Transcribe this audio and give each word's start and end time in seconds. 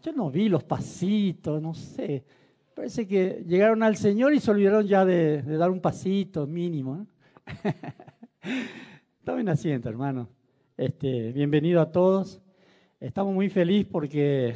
Yo 0.00 0.12
no 0.12 0.30
vi 0.30 0.48
los 0.48 0.62
pasitos, 0.62 1.60
no 1.60 1.74
sé. 1.74 2.24
Parece 2.72 3.08
que 3.08 3.42
llegaron 3.48 3.82
al 3.82 3.96
Señor 3.96 4.32
y 4.32 4.38
se 4.38 4.48
olvidaron 4.52 4.86
ya 4.86 5.04
de, 5.04 5.42
dar 5.42 5.70
un 5.70 5.80
pasito 5.80 6.46
mínimo. 6.46 6.98
¿no? 6.98 7.06
Tomen 9.24 9.48
asiento, 9.48 9.88
hermano. 9.88 10.28
Este, 10.76 11.32
bienvenido 11.32 11.80
a 11.80 11.90
todos. 11.90 12.40
Estamos 13.00 13.34
muy 13.34 13.48
felices 13.48 13.88
porque 13.90 14.54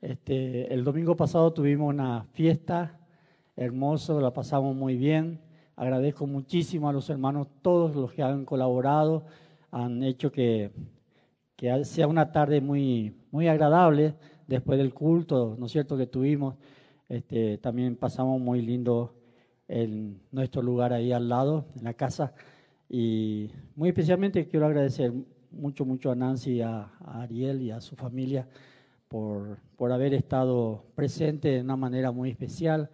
este, 0.00 0.74
el 0.74 0.82
domingo 0.82 1.14
pasado 1.14 1.52
tuvimos 1.52 1.88
una 1.88 2.24
fiesta 2.32 2.98
hermosa, 3.54 4.14
la 4.14 4.32
pasamos 4.32 4.74
muy 4.74 4.96
bien. 4.96 5.40
Agradezco 5.76 6.26
muchísimo 6.26 6.88
a 6.88 6.92
los 6.92 7.08
hermanos, 7.08 7.46
todos 7.62 7.94
los 7.94 8.12
que 8.12 8.24
han 8.24 8.44
colaborado, 8.44 9.26
han 9.70 10.02
hecho 10.02 10.32
que, 10.32 10.72
que 11.54 11.84
sea 11.84 12.08
una 12.08 12.32
tarde 12.32 12.60
muy, 12.60 13.14
muy 13.30 13.46
agradable 13.46 14.16
después 14.50 14.78
del 14.78 14.92
culto, 14.92 15.56
¿no 15.58 15.66
es 15.66 15.72
cierto?, 15.72 15.96
que 15.96 16.06
tuvimos. 16.06 16.56
Este, 17.08 17.58
también 17.58 17.96
pasamos 17.96 18.40
muy 18.40 18.60
lindo 18.60 19.14
en 19.68 20.20
nuestro 20.32 20.60
lugar 20.60 20.92
ahí 20.92 21.12
al 21.12 21.28
lado, 21.28 21.66
en 21.76 21.84
la 21.84 21.94
casa. 21.94 22.34
Y 22.88 23.50
muy 23.76 23.90
especialmente 23.90 24.48
quiero 24.48 24.66
agradecer 24.66 25.12
mucho, 25.52 25.84
mucho 25.84 26.10
a 26.10 26.16
Nancy, 26.16 26.60
a, 26.60 26.90
Ariel 27.04 27.62
y 27.62 27.70
a 27.70 27.80
su 27.80 27.94
familia 27.94 28.48
por, 29.08 29.58
por 29.76 29.92
haber 29.92 30.14
estado 30.14 30.84
presente 30.96 31.48
de 31.48 31.60
una 31.60 31.76
manera 31.76 32.10
muy 32.10 32.30
especial. 32.30 32.90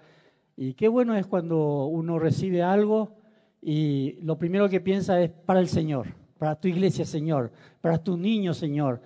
Y 0.57 0.75
qué 0.75 0.89
bueno 0.89 1.17
es 1.17 1.27
cuando 1.27 1.87
uno 1.87 2.19
recibe 2.19 2.63
algo 2.63 3.17
y 3.63 4.19
lo 4.21 4.39
primero 4.39 4.69
que 4.69 4.81
piensa 4.81 5.21
es 5.23 5.31
para 5.31 5.61
el 5.61 5.69
Señor, 5.69 6.09
para 6.39 6.55
tu 6.61 6.69
iglesia, 6.69 7.07
Señor, 7.07 7.51
para 7.81 7.97
tu 7.97 8.19
niño, 8.19 8.53
Señor, 8.53 9.01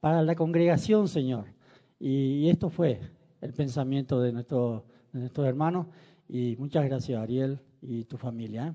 para 0.00 0.22
la 0.22 0.34
congregación, 0.34 1.08
Señor. 1.08 1.59
Y, 2.00 2.48
esto 2.48 2.70
fue 2.70 2.98
el 3.40 3.52
pensamiento 3.52 4.20
de, 4.20 4.32
nuestro, 4.32 4.86
de 5.12 5.20
nuestros 5.20 5.46
hermanos. 5.46 5.86
Y 6.28 6.56
muchas 6.58 6.84
gracias, 6.84 7.20
Ariel 7.20 7.60
y 7.82 8.04
tu 8.04 8.16
familia. 8.16 8.68
¿eh? 8.68 8.74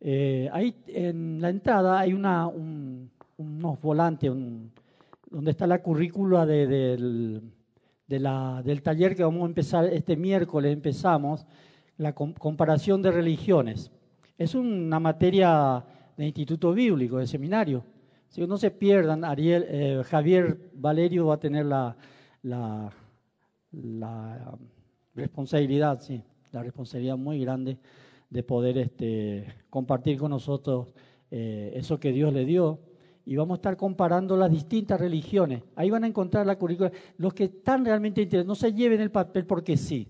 Eh, 0.00 0.50
ahí 0.52 0.74
en 0.88 1.40
la 1.40 1.50
entrada 1.50 2.00
hay 2.00 2.12
una, 2.12 2.48
unos 2.48 3.80
volantes 3.80 4.32
donde 5.30 5.50
está 5.50 5.66
la 5.66 5.80
currícula 5.80 6.44
del 6.44 7.52
del 8.20 8.82
taller 8.82 9.16
que 9.16 9.24
vamos 9.24 9.42
a 9.44 9.46
empezar 9.46 9.86
este 9.86 10.16
miércoles, 10.16 10.72
empezamos 10.72 11.46
la 11.96 12.14
comparación 12.14 13.00
de 13.00 13.10
religiones. 13.10 13.90
Es 14.36 14.54
una 14.54 15.00
materia 15.00 15.84
de 16.16 16.26
instituto 16.26 16.74
bíblico, 16.74 17.18
de 17.18 17.26
seminario. 17.26 17.84
Si 18.32 18.46
no 18.46 18.56
se 18.56 18.70
pierdan, 18.70 19.26
Ariel, 19.26 19.66
eh, 19.68 20.02
Javier 20.06 20.70
Valerio 20.72 21.26
va 21.26 21.34
a 21.34 21.38
tener 21.38 21.66
la, 21.66 21.94
la, 22.42 22.90
responsabilidad, 25.14 26.00
sí, 26.00 26.22
la 26.50 26.62
responsabilidad 26.62 27.18
muy 27.18 27.40
grande 27.40 27.76
de 28.30 28.42
poder 28.42 28.78
este, 28.78 29.54
compartir 29.68 30.16
con 30.16 30.30
nosotros 30.30 30.94
eh, 31.30 31.72
eso 31.74 32.00
que 32.00 32.10
Dios 32.10 32.32
le 32.32 32.46
dio 32.46 32.80
y 33.26 33.36
vamos 33.36 33.56
a 33.56 33.58
estar 33.58 33.76
comparando 33.76 34.34
las 34.34 34.50
distintas 34.50 34.98
religiones. 34.98 35.62
Ahí 35.76 35.90
van 35.90 36.04
a 36.04 36.06
encontrar 36.06 36.46
la 36.46 36.56
currícula. 36.56 36.90
Los 37.18 37.34
que 37.34 37.44
están 37.44 37.84
realmente 37.84 38.22
interesados, 38.22 38.48
no 38.48 38.54
se 38.54 38.72
lleven 38.72 39.02
el 39.02 39.10
papel 39.10 39.44
porque 39.44 39.76
sí. 39.76 40.08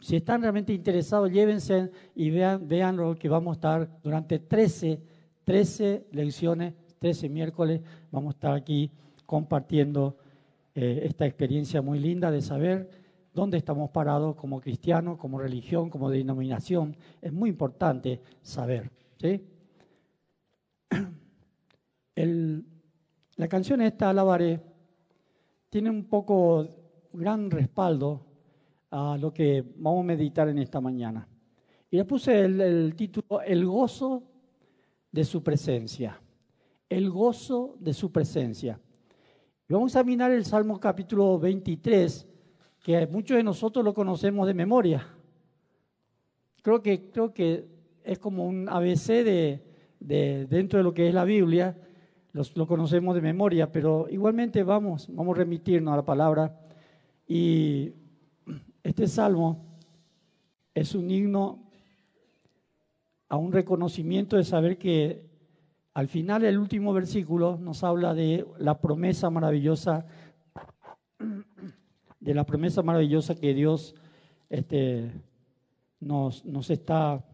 Si 0.00 0.16
están 0.16 0.42
realmente 0.42 0.72
interesados, 0.72 1.30
llévense 1.30 1.92
y 2.16 2.30
vean, 2.30 2.66
vean 2.66 2.96
lo 2.96 3.14
que 3.14 3.28
vamos 3.28 3.52
a 3.52 3.54
estar 3.58 4.00
durante 4.02 4.40
13, 4.40 5.00
13 5.44 6.08
lecciones, 6.10 6.74
13 7.00 7.28
miércoles, 7.30 7.80
vamos 8.12 8.34
a 8.34 8.36
estar 8.36 8.54
aquí 8.54 8.90
compartiendo 9.24 10.18
eh, 10.74 11.00
esta 11.04 11.24
experiencia 11.24 11.80
muy 11.80 11.98
linda 11.98 12.30
de 12.30 12.42
saber 12.42 12.90
dónde 13.32 13.56
estamos 13.56 13.88
parados 13.90 14.36
como 14.36 14.60
cristianos, 14.60 15.16
como 15.16 15.38
religión, 15.38 15.88
como 15.88 16.10
denominación. 16.10 16.94
Es 17.22 17.32
muy 17.32 17.48
importante 17.48 18.20
saber. 18.42 18.90
la 23.36 23.48
canción 23.48 23.80
esta, 23.80 24.10
Alabaré, 24.10 24.60
tiene 25.70 25.88
un 25.88 26.04
poco 26.04 26.68
gran 27.14 27.50
respaldo 27.50 28.26
a 28.90 29.16
lo 29.16 29.32
que 29.32 29.64
vamos 29.76 30.00
a 30.00 30.06
meditar 30.06 30.50
en 30.50 30.58
esta 30.58 30.82
mañana. 30.82 31.26
Y 31.90 31.96
le 31.96 32.04
puse 32.04 32.44
el, 32.44 32.94
título 32.94 33.40
El 33.40 33.64
gozo 33.64 34.22
de 35.10 35.24
su 35.24 35.42
presencia. 35.42 36.20
El 36.90 37.08
gozo 37.08 37.76
de 37.78 37.94
su 37.94 38.12
presencia. 38.12 38.78
Vamos 39.66 39.96
a 39.96 40.00
examinar 40.00 40.30
el 40.30 40.44
Salmo 40.44 40.78
capítulo 40.78 41.38
23, 41.38 42.28
que 42.82 43.06
muchos 43.06 43.38
de 43.38 43.42
nosotros 43.42 43.82
lo 43.82 43.94
conocemos 43.94 44.46
de 44.46 44.52
memoria. 44.52 45.06
Creo 46.60 46.82
que, 46.82 47.10
creo 47.10 47.32
que 47.32 47.66
es 48.04 48.18
como 48.18 48.44
un 48.44 48.68
ABC 48.68 49.24
de, 49.24 49.64
de, 49.98 50.46
dentro 50.46 50.78
de 50.78 50.82
lo 50.82 50.92
que 50.92 51.08
es 51.08 51.14
la 51.14 51.24
Biblia 51.24 51.74
lo 52.32 52.66
conocemos 52.66 53.14
de 53.14 53.20
memoria, 53.20 53.70
pero 53.70 54.06
igualmente 54.08 54.62
vamos, 54.62 55.08
vamos 55.10 55.36
a 55.36 55.38
remitirnos 55.38 55.92
a 55.92 55.96
la 55.96 56.04
palabra. 56.04 56.60
Y 57.26 57.92
este 58.82 59.06
salmo 59.06 59.64
es 60.74 60.94
un 60.94 61.10
himno 61.10 61.70
a 63.28 63.36
un 63.36 63.52
reconocimiento 63.52 64.36
de 64.36 64.44
saber 64.44 64.78
que 64.78 65.29
al 65.94 66.08
final 66.08 66.44
el 66.44 66.58
último 66.58 66.92
versículo 66.92 67.58
nos 67.60 67.82
habla 67.82 68.14
de 68.14 68.46
la 68.58 68.80
promesa 68.80 69.28
maravillosa, 69.30 70.06
de 72.20 72.34
la 72.34 72.44
promesa 72.44 72.82
maravillosa 72.82 73.34
que 73.34 73.54
Dios 73.54 73.94
este, 74.48 75.10
nos, 75.98 76.70
está 76.70 77.24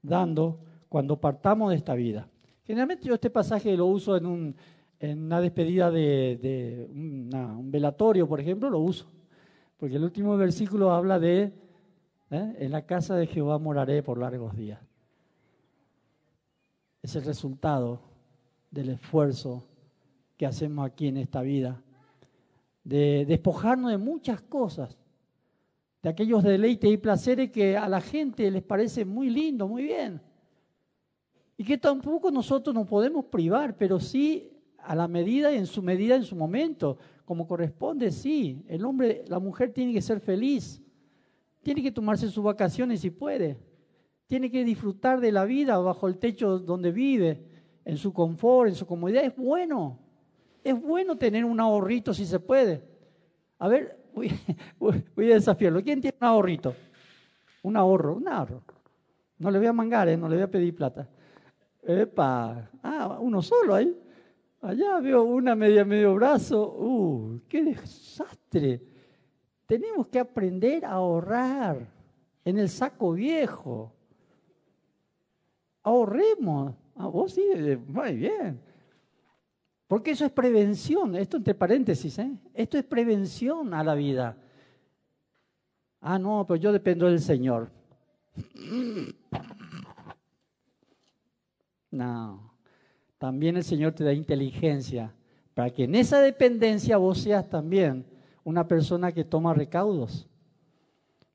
dando 0.00 0.60
cuando 0.88 1.20
partamos 1.20 1.70
de 1.70 1.76
esta 1.76 1.94
vida. 1.94 2.28
Generalmente 2.64 3.08
yo 3.08 3.14
este 3.14 3.30
pasaje 3.30 3.76
lo 3.76 3.86
uso 3.86 4.16
en, 4.16 4.26
un, 4.26 4.56
en 4.98 5.24
una 5.24 5.40
despedida 5.40 5.90
de, 5.90 6.88
un 6.90 7.70
velatorio, 7.70 8.26
por 8.26 8.40
ejemplo, 8.40 8.70
lo 8.70 8.78
uso. 8.78 9.06
Porque 9.76 9.96
el 9.96 10.04
último 10.04 10.36
versículo 10.36 10.92
habla 10.92 11.18
de, 11.18 11.52
¿eh? 12.30 12.56
en 12.58 12.70
la 12.70 12.86
casa 12.86 13.16
de 13.16 13.26
Jehová 13.26 13.58
moraré 13.58 14.02
por 14.02 14.18
largos 14.18 14.56
días. 14.56 14.80
Es 17.02 17.16
el 17.16 17.24
resultado 17.24 18.00
del 18.70 18.90
esfuerzo 18.90 19.64
que 20.36 20.46
hacemos 20.46 20.86
aquí 20.86 21.08
en 21.08 21.18
esta 21.18 21.42
vida, 21.42 21.82
de 22.84 23.26
despojarnos 23.26 23.90
de 23.90 23.98
muchas 23.98 24.40
cosas, 24.40 24.96
de 26.02 26.08
aquellos 26.08 26.42
deleites 26.42 26.90
y 26.90 26.96
placeres 26.96 27.50
que 27.50 27.76
a 27.76 27.88
la 27.88 28.00
gente 28.00 28.50
les 28.50 28.62
parece 28.62 29.04
muy 29.04 29.30
lindo, 29.30 29.68
muy 29.68 29.82
bien 29.82 30.20
y 31.62 31.64
que 31.64 31.78
tampoco 31.78 32.30
nosotros 32.30 32.74
nos 32.74 32.88
podemos 32.88 33.26
privar, 33.26 33.76
pero 33.76 34.00
sí 34.00 34.50
a 34.78 34.96
la 34.96 35.06
medida 35.06 35.52
en 35.52 35.66
su 35.66 35.80
medida, 35.80 36.16
en 36.16 36.24
su 36.24 36.34
momento, 36.34 36.98
como 37.24 37.46
corresponde, 37.46 38.10
sí. 38.10 38.64
El 38.66 38.84
hombre, 38.84 39.24
la 39.28 39.38
mujer 39.38 39.72
tiene 39.72 39.92
que 39.92 40.02
ser 40.02 40.18
feliz, 40.18 40.82
tiene 41.62 41.80
que 41.80 41.92
tomarse 41.92 42.28
sus 42.28 42.42
vacaciones 42.42 43.00
si 43.00 43.10
puede, 43.10 43.56
tiene 44.32 44.50
que 44.50 44.64
disfrutar 44.64 45.20
de 45.20 45.30
la 45.30 45.44
vida 45.44 45.76
bajo 45.76 46.08
el 46.08 46.16
techo 46.16 46.58
donde 46.58 46.90
vive, 46.90 47.44
en 47.84 47.98
su 47.98 48.14
confort, 48.14 48.70
en 48.70 48.74
su 48.74 48.86
comodidad. 48.86 49.22
Es 49.24 49.36
bueno, 49.36 49.98
es 50.64 50.80
bueno 50.80 51.18
tener 51.18 51.44
un 51.44 51.60
ahorrito 51.60 52.14
si 52.14 52.24
se 52.24 52.40
puede. 52.40 52.82
A 53.58 53.68
ver, 53.68 53.98
voy, 54.78 55.02
a 55.18 55.34
desafiarlo. 55.34 55.82
¿Quién 55.82 56.00
tiene 56.00 56.16
un 56.18 56.26
ahorrito? 56.26 56.74
Un 57.62 57.76
ahorro, 57.76 58.14
un 58.14 58.26
ahorro. 58.26 58.62
No 59.36 59.50
le 59.50 59.58
voy 59.58 59.66
a 59.66 59.74
mangar, 59.74 60.08
¿eh? 60.08 60.16
no 60.16 60.30
le 60.30 60.36
voy 60.36 60.44
a 60.44 60.50
pedir 60.50 60.74
plata. 60.74 61.06
Epa, 61.82 62.70
ah, 62.82 63.18
uno 63.20 63.42
solo 63.42 63.74
ahí. 63.74 63.94
Allá 64.62 64.98
veo 65.00 65.24
una 65.24 65.54
media 65.54 65.84
medio 65.84 66.14
brazo. 66.14 66.74
Uh, 66.78 67.38
qué 67.50 67.62
desastre. 67.62 68.80
Tenemos 69.66 70.06
que 70.06 70.18
aprender 70.18 70.86
a 70.86 70.92
ahorrar 70.92 71.86
en 72.46 72.58
el 72.58 72.70
saco 72.70 73.12
viejo. 73.12 73.92
Ahorremos. 75.82 76.74
Ah, 76.94 77.06
vos 77.06 77.32
sí, 77.32 77.42
eh, 77.54 77.76
muy 77.76 78.14
bien. 78.14 78.60
Porque 79.86 80.12
eso 80.12 80.24
es 80.24 80.32
prevención. 80.32 81.14
Esto 81.16 81.36
entre 81.36 81.54
paréntesis, 81.54 82.18
¿eh? 82.18 82.30
Esto 82.54 82.78
es 82.78 82.84
prevención 82.84 83.74
a 83.74 83.84
la 83.84 83.94
vida. 83.94 84.36
Ah, 86.00 86.18
no, 86.18 86.44
pero 86.46 86.56
yo 86.56 86.72
dependo 86.72 87.06
del 87.06 87.20
Señor. 87.20 87.70
No. 91.90 92.54
También 93.18 93.56
el 93.56 93.64
Señor 93.64 93.92
te 93.92 94.02
da 94.02 94.12
inteligencia 94.12 95.14
para 95.54 95.70
que 95.70 95.84
en 95.84 95.94
esa 95.94 96.20
dependencia 96.20 96.96
vos 96.96 97.18
seas 97.18 97.48
también 97.48 98.06
una 98.44 98.66
persona 98.66 99.12
que 99.12 99.24
toma 99.24 99.54
recaudos. 99.54 100.26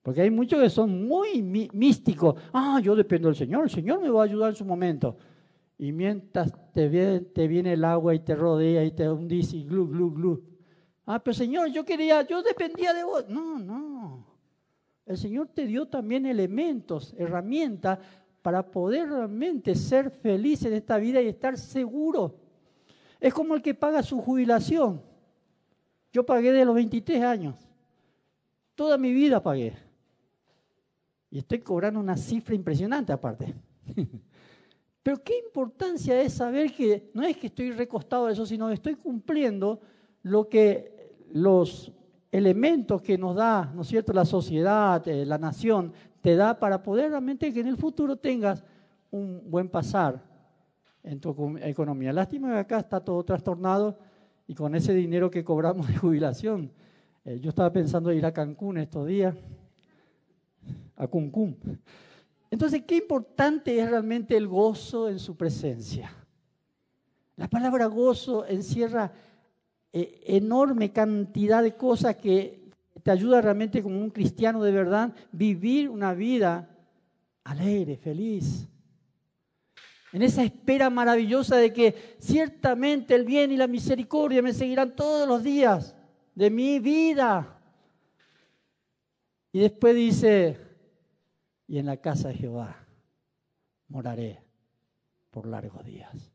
Porque 0.08 0.22
hay 0.22 0.32
muchos 0.32 0.62
que 0.62 0.70
son 0.70 1.06
muy 1.06 1.42
místicos. 1.42 2.36
Ah, 2.54 2.80
yo 2.82 2.96
dependo 2.96 3.28
del 3.28 3.36
Señor, 3.36 3.66
el 3.66 3.70
Señor 3.70 4.00
me 4.00 4.10
va 4.10 4.22
a 4.22 4.24
ayudar 4.24 4.52
en 4.52 4.56
su 4.56 4.64
momento. 4.64 5.18
Y 5.78 5.92
mientras 5.92 6.54
te 6.72 6.88
viene, 6.88 7.74
el 7.74 7.84
agua 7.84 8.16
y 8.16 8.20
te 8.20 8.34
rodea 8.34 8.86
y 8.86 8.92
te 8.92 9.10
hundís 9.10 9.52
y 9.52 9.66
glu, 9.66 9.86
glu, 9.86 10.14
glu, 10.14 10.44
Ah, 11.06 11.22
pero 11.22 11.34
Señor, 11.34 11.68
yo 11.74 11.84
quería, 11.84 12.26
yo 12.26 12.42
dependía 12.42 12.94
de 12.94 13.04
vos. 13.04 13.28
No, 13.28 13.60
no. 13.60 14.26
El 15.06 15.18
Señor 15.18 15.50
te 15.54 15.66
dio 15.66 15.86
también 15.90 16.26
elementos, 16.26 17.14
herramientas 17.18 18.00
para 18.42 18.66
poder 18.66 19.10
realmente 19.10 19.76
ser 19.76 20.10
feliz 20.10 20.64
en 20.64 20.72
esta 20.72 20.98
vida 21.00 21.22
y 21.22 21.28
estar 21.28 21.58
seguro. 21.58 22.34
Es 23.20 23.34
como 23.34 23.56
el 23.56 23.62
que 23.62 23.74
paga 23.74 24.02
su 24.02 24.22
jubilación. 24.22 25.02
Yo 26.14 26.26
pagué 26.26 26.54
de 26.54 26.64
los 26.64 26.76
23 26.76 27.22
años. 27.24 27.60
Toda 28.74 28.98
mi 28.98 29.12
vida 29.12 29.44
pagué. 29.44 29.86
Y 31.30 31.40
estoy 31.40 31.60
cobrando 31.60 32.00
una 32.00 32.18
cifra 32.18 32.56
impresionante 32.56 33.12
aparte. 33.12 33.54
Pero 35.04 35.24
qué 35.24 35.38
importancia 35.38 36.20
es 36.22 36.34
saber 36.34 36.74
que 36.74 37.10
no 37.14 37.24
es 37.24 37.38
que 37.38 37.48
estoy 37.48 37.72
recostado 37.72 38.28
de 38.28 38.34
eso, 38.34 38.46
sino 38.46 38.68
que 38.68 38.74
estoy 38.74 38.96
cumpliendo 38.96 39.80
lo 40.24 40.50
que 40.50 41.14
los 41.32 41.92
elementos 42.32 43.02
que 43.02 43.18
nos 43.18 43.36
da, 43.36 43.72
¿no 43.74 43.82
es 43.82 43.88
cierto?, 43.88 44.14
la 44.14 44.26
sociedad, 44.26 45.06
eh, 45.08 45.26
la 45.26 45.38
nación, 45.38 45.94
te 46.22 46.36
da 46.36 46.60
para 46.60 46.84
poder 46.84 47.12
realmente 47.12 47.54
que 47.54 47.62
en 47.62 47.68
el 47.68 47.78
futuro 47.78 48.18
tengas 48.18 48.64
un 49.12 49.44
buen 49.50 49.70
pasar 49.70 50.22
en 51.04 51.20
tu 51.20 51.58
economía. 51.62 52.12
Lástima 52.12 52.52
que 52.52 52.60
acá 52.60 52.80
está 52.80 53.00
todo 53.00 53.24
trastornado 53.24 53.98
y 54.46 54.54
con 54.54 54.76
ese 54.76 54.94
dinero 54.94 55.32
que 55.32 55.44
cobramos 55.44 55.88
de 55.88 55.96
jubilación. 55.98 56.72
Eh, 57.24 57.40
yo 57.40 57.50
estaba 57.50 57.72
pensando 57.72 58.12
ir 58.12 58.26
a 58.26 58.34
Cancún 58.34 58.78
estos 58.78 59.08
días, 59.08 59.36
a 60.98 61.08
Cuncún. 61.08 61.80
Entonces, 62.52 62.84
qué 62.88 62.98
importante 62.98 63.80
es 63.80 63.90
realmente 63.90 64.36
el 64.36 64.48
gozo 64.48 65.10
en 65.10 65.20
su 65.20 65.36
presencia. 65.36 66.12
La 67.36 67.48
palabra 67.48 67.86
gozo 67.86 68.46
encierra 68.46 69.12
eh, 69.94 70.22
enorme 70.26 70.92
cantidad 70.92 71.62
de 71.62 71.76
cosas 71.76 72.16
que 72.16 72.72
te 73.04 73.12
ayuda 73.12 73.42
realmente 73.42 73.82
como 73.82 74.00
un 74.00 74.10
cristiano 74.10 74.64
de 74.64 74.72
verdad 74.72 75.14
vivir 75.32 75.90
una 75.90 76.14
vida 76.14 76.70
alegre, 77.44 77.96
feliz. 77.98 78.68
En 80.12 80.22
esa 80.22 80.44
espera 80.44 80.90
maravillosa 80.90 81.58
de 81.58 81.72
que 81.72 82.16
ciertamente 82.20 83.14
el 83.14 83.24
bien 83.24 83.52
y 83.52 83.58
la 83.58 83.68
misericordia 83.68 84.42
me 84.42 84.54
seguirán 84.54 84.96
todos 84.96 85.28
los 85.28 85.44
días 85.44 85.96
de 86.34 86.50
mi 86.50 86.80
vida. 86.80 87.60
Y 89.52 89.60
después 89.60 89.96
dice, 89.96 90.67
y 91.68 91.78
en 91.78 91.86
la 91.86 91.98
casa 91.98 92.30
de 92.30 92.36
Jehová 92.36 92.88
moraré 93.90 94.42
por 95.30 95.46
largos 95.46 95.84
días. 95.86 96.32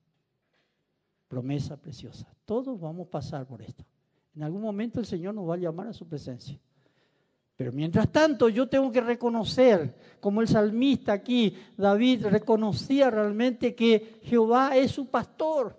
Promesa 1.28 1.76
preciosa. 1.76 2.26
Todos 2.44 2.78
vamos 2.78 3.06
a 3.06 3.10
pasar 3.10 3.46
por 3.46 3.62
esto. 3.62 3.84
En 4.34 4.42
algún 4.42 4.62
momento 4.62 5.00
el 5.00 5.06
Señor 5.06 5.34
nos 5.34 5.48
va 5.48 5.54
a 5.54 5.58
llamar 5.58 5.88
a 5.88 5.92
su 5.92 6.06
presencia. 6.06 6.58
Pero 7.56 7.72
mientras 7.72 8.10
tanto 8.10 8.48
yo 8.48 8.68
tengo 8.68 8.90
que 8.90 9.00
reconocer, 9.00 9.94
como 10.20 10.40
el 10.40 10.48
salmista 10.48 11.12
aquí, 11.12 11.56
David 11.76 12.26
reconocía 12.26 13.10
realmente 13.10 13.74
que 13.74 14.20
Jehová 14.22 14.76
es 14.76 14.90
su 14.90 15.06
pastor. 15.06 15.78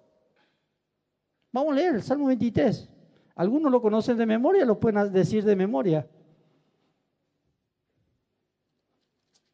Vamos 1.52 1.74
a 1.74 1.76
leer 1.76 1.96
el 1.96 2.04
Salmo 2.04 2.28
23. 2.28 2.90
Algunos 3.36 3.72
lo 3.72 3.82
conocen 3.82 4.18
de 4.18 4.26
memoria, 4.26 4.66
lo 4.66 4.80
pueden 4.80 5.12
decir 5.12 5.44
de 5.44 5.56
memoria. 5.56 6.08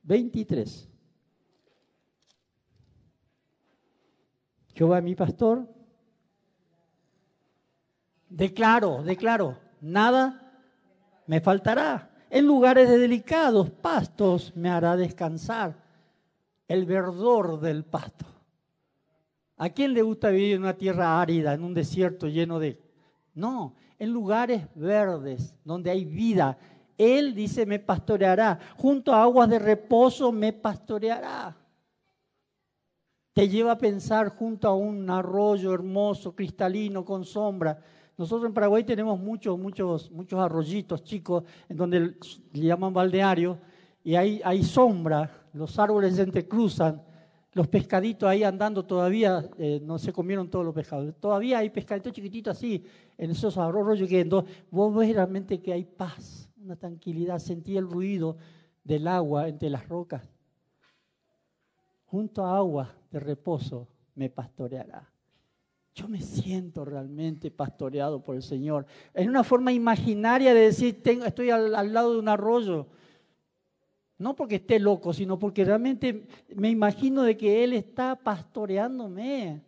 23. 0.03 0.89
Jehová 4.73 5.01
mi 5.01 5.15
pastor. 5.15 5.67
Declaro, 8.29 9.03
declaro, 9.03 9.57
nada 9.81 10.53
me 11.27 11.41
faltará. 11.41 12.09
En 12.29 12.45
lugares 12.45 12.87
de 12.87 12.97
delicados 12.97 13.69
pastos 13.71 14.55
me 14.55 14.69
hará 14.69 14.95
descansar. 14.95 15.75
El 16.67 16.85
verdor 16.85 17.59
del 17.59 17.83
pasto. 17.83 18.25
¿A 19.57 19.69
quién 19.69 19.93
le 19.93 20.01
gusta 20.01 20.29
vivir 20.29 20.55
en 20.55 20.61
una 20.61 20.77
tierra 20.77 21.19
árida, 21.19 21.53
en 21.53 21.63
un 21.63 21.73
desierto 21.73 22.27
lleno 22.27 22.59
de... 22.59 22.79
No, 23.33 23.75
en 23.97 24.11
lugares 24.11 24.63
verdes, 24.75 25.53
donde 25.65 25.91
hay 25.91 26.05
vida, 26.05 26.57
él 26.99 27.33
dice, 27.33 27.65
me 27.65 27.79
pastoreará. 27.79 28.59
Junto 28.75 29.13
a 29.13 29.23
aguas 29.23 29.49
de 29.49 29.57
reposo 29.57 30.33
me 30.33 30.51
pastoreará. 30.51 31.55
Te 33.31 33.47
lleva 33.47 33.71
a 33.71 33.77
pensar 33.77 34.35
junto 34.35 34.67
a 34.67 34.75
un 34.75 35.09
arroyo 35.09 35.73
hermoso, 35.73 36.35
cristalino, 36.35 37.05
con 37.05 37.23
sombra. 37.23 37.79
Nosotros 38.17 38.49
en 38.49 38.53
Paraguay 38.53 38.83
tenemos 38.83 39.17
muchos, 39.17 39.57
muchos, 39.57 40.11
muchos 40.11 40.37
arroyitos 40.41 41.01
chicos, 41.01 41.45
en 41.69 41.77
donde 41.77 41.99
le 42.51 42.65
llaman 42.65 42.93
balneario, 42.93 43.57
y 44.03 44.15
hay, 44.15 44.41
hay 44.43 44.61
sombra, 44.61 45.47
los 45.53 45.79
árboles 45.79 46.17
se 46.17 46.23
entrecruzan, 46.23 47.01
los 47.53 47.69
pescaditos 47.69 48.27
ahí 48.27 48.43
andando 48.43 48.83
todavía, 48.83 49.49
eh, 49.57 49.79
no 49.81 49.97
se 49.97 50.11
comieron 50.11 50.49
todos 50.49 50.65
los 50.65 50.75
pescados, 50.75 51.15
todavía 51.17 51.59
hay 51.59 51.69
pescaditos 51.69 52.11
chiquititos 52.11 52.57
así, 52.57 52.83
en 53.17 53.31
esos 53.31 53.57
arroyos 53.57 54.09
que 54.09 54.29
vos 54.69 54.95
ves 54.95 55.13
realmente 55.13 55.61
que 55.61 55.71
hay 55.71 55.85
paz 55.85 56.48
una 56.69 56.75
tranquilidad, 56.75 57.39
sentí 57.39 57.77
el 57.77 57.89
ruido 57.89 58.37
del 58.83 59.07
agua 59.07 59.47
entre 59.47 59.71
las 59.71 59.89
rocas. 59.89 60.21
Junto 62.05 62.45
a 62.45 62.57
agua 62.57 62.95
de 63.09 63.19
reposo 63.19 63.87
me 64.13 64.29
pastoreará. 64.29 65.11
Yo 65.95 66.07
me 66.07 66.21
siento 66.21 66.85
realmente 66.85 67.49
pastoreado 67.49 68.21
por 68.21 68.35
el 68.35 68.43
Señor. 68.43 68.85
Es 69.15 69.27
una 69.27 69.43
forma 69.43 69.71
imaginaria 69.71 70.53
de 70.53 70.59
decir, 70.59 71.01
tengo, 71.01 71.25
estoy 71.25 71.49
al, 71.49 71.73
al 71.73 71.91
lado 71.91 72.13
de 72.13 72.19
un 72.19 72.29
arroyo. 72.29 72.85
No 74.19 74.35
porque 74.35 74.57
esté 74.57 74.77
loco, 74.77 75.11
sino 75.11 75.39
porque 75.39 75.65
realmente 75.65 76.27
me 76.55 76.69
imagino 76.69 77.23
de 77.23 77.35
que 77.35 77.63
Él 77.63 77.73
está 77.73 78.15
pastoreándome 78.15 79.63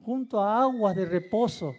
junto 0.00 0.40
a 0.40 0.62
aguas 0.62 0.96
de 0.96 1.04
reposo. 1.04 1.74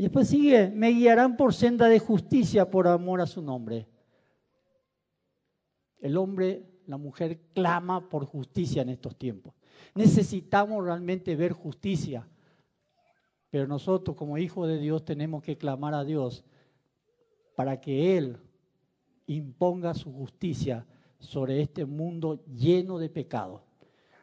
Y 0.00 0.04
después 0.04 0.28
sigue, 0.28 0.70
me 0.70 0.88
guiarán 0.92 1.36
por 1.36 1.52
senda 1.52 1.86
de 1.86 1.98
justicia 1.98 2.70
por 2.70 2.88
amor 2.88 3.20
a 3.20 3.26
su 3.26 3.42
nombre. 3.42 3.86
El 5.98 6.16
hombre, 6.16 6.64
la 6.86 6.96
mujer 6.96 7.38
clama 7.52 8.08
por 8.08 8.24
justicia 8.24 8.80
en 8.80 8.88
estos 8.88 9.14
tiempos. 9.18 9.52
Necesitamos 9.94 10.82
realmente 10.82 11.36
ver 11.36 11.52
justicia. 11.52 12.26
Pero 13.50 13.66
nosotros 13.66 14.16
como 14.16 14.38
hijos 14.38 14.66
de 14.68 14.78
Dios 14.78 15.04
tenemos 15.04 15.42
que 15.42 15.58
clamar 15.58 15.92
a 15.92 16.02
Dios 16.02 16.46
para 17.54 17.78
que 17.78 18.16
Él 18.16 18.38
imponga 19.26 19.92
su 19.92 20.10
justicia 20.10 20.86
sobre 21.18 21.60
este 21.60 21.84
mundo 21.84 22.42
lleno 22.46 22.98
de 22.98 23.10
pecado. 23.10 23.64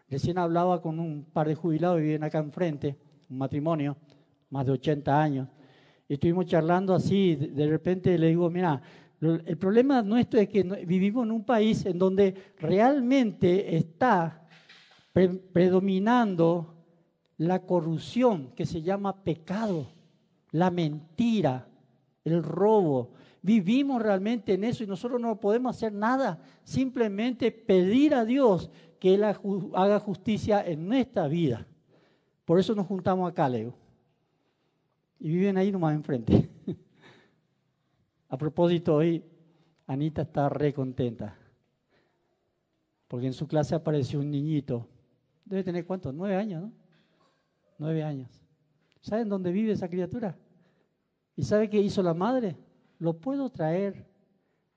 Recién 0.09 0.39
hablaba 0.39 0.81
con 0.81 0.99
un 0.99 1.23
par 1.23 1.47
de 1.47 1.53
jubilados 1.53 1.97
que 1.97 2.03
viven 2.05 2.23
acá 2.23 2.39
enfrente, 2.39 2.97
un 3.29 3.37
matrimonio, 3.37 3.95
más 4.49 4.65
de 4.65 4.71
80 4.71 5.21
años, 5.21 5.49
y 6.07 6.13
estuvimos 6.13 6.45
charlando 6.45 6.93
así, 6.93 7.35
de 7.35 7.67
repente 7.67 8.17
le 8.17 8.27
digo, 8.27 8.49
mira, 8.49 8.81
el 9.19 9.57
problema 9.57 10.01
nuestro 10.01 10.39
es 10.39 10.47
que 10.47 10.63
vivimos 10.63 11.25
en 11.25 11.31
un 11.31 11.43
país 11.43 11.85
en 11.85 11.97
donde 11.97 12.33
realmente 12.59 13.75
está 13.75 14.47
predominando 15.11 16.75
la 17.37 17.63
corrupción 17.63 18.51
que 18.55 18.65
se 18.65 18.81
llama 18.81 19.23
pecado, 19.23 19.87
la 20.51 20.71
mentira, 20.71 21.67
el 22.23 22.43
robo. 22.43 23.11
Vivimos 23.41 24.01
realmente 24.01 24.53
en 24.53 24.63
eso 24.63 24.83
y 24.83 24.87
nosotros 24.87 25.19
no 25.19 25.39
podemos 25.39 25.75
hacer 25.75 25.93
nada, 25.93 26.39
simplemente 26.63 27.51
pedir 27.51 28.13
a 28.13 28.23
Dios 28.23 28.69
que 28.99 29.15
Él 29.15 29.23
haga 29.23 29.99
justicia 29.99 30.63
en 30.65 30.87
nuestra 30.87 31.27
vida. 31.27 31.67
Por 32.45 32.59
eso 32.59 32.75
nos 32.75 32.87
juntamos 32.87 33.29
acá, 33.29 33.49
Leo 33.49 33.86
y 35.19 35.29
viven 35.29 35.57
ahí 35.57 35.71
nomás 35.71 35.95
enfrente. 35.95 36.49
A 38.29 38.37
propósito, 38.37 38.95
hoy 38.95 39.23
Anita 39.85 40.23
está 40.23 40.49
re 40.49 40.73
contenta, 40.73 41.35
porque 43.07 43.27
en 43.27 43.33
su 43.33 43.47
clase 43.47 43.73
apareció 43.73 44.19
un 44.19 44.29
niñito, 44.29 44.87
debe 45.45 45.63
tener 45.63 45.85
cuántos, 45.85 46.13
nueve 46.13 46.35
años, 46.35 46.63
¿no? 46.63 46.71
Nueve 47.77 48.03
años. 48.03 48.29
¿Saben 49.01 49.29
dónde 49.29 49.51
vive 49.51 49.71
esa 49.71 49.87
criatura? 49.87 50.35
¿Y 51.35 51.43
sabe 51.43 51.69
qué 51.69 51.79
hizo 51.79 52.03
la 52.03 52.13
madre? 52.13 52.57
Lo 52.99 53.13
puedo 53.13 53.49
traer 53.49 54.05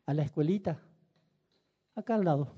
a 0.06 0.14
la 0.14 0.22
escuelita, 0.22 0.80
acá 1.94 2.14
al 2.14 2.24
lado. 2.24 2.52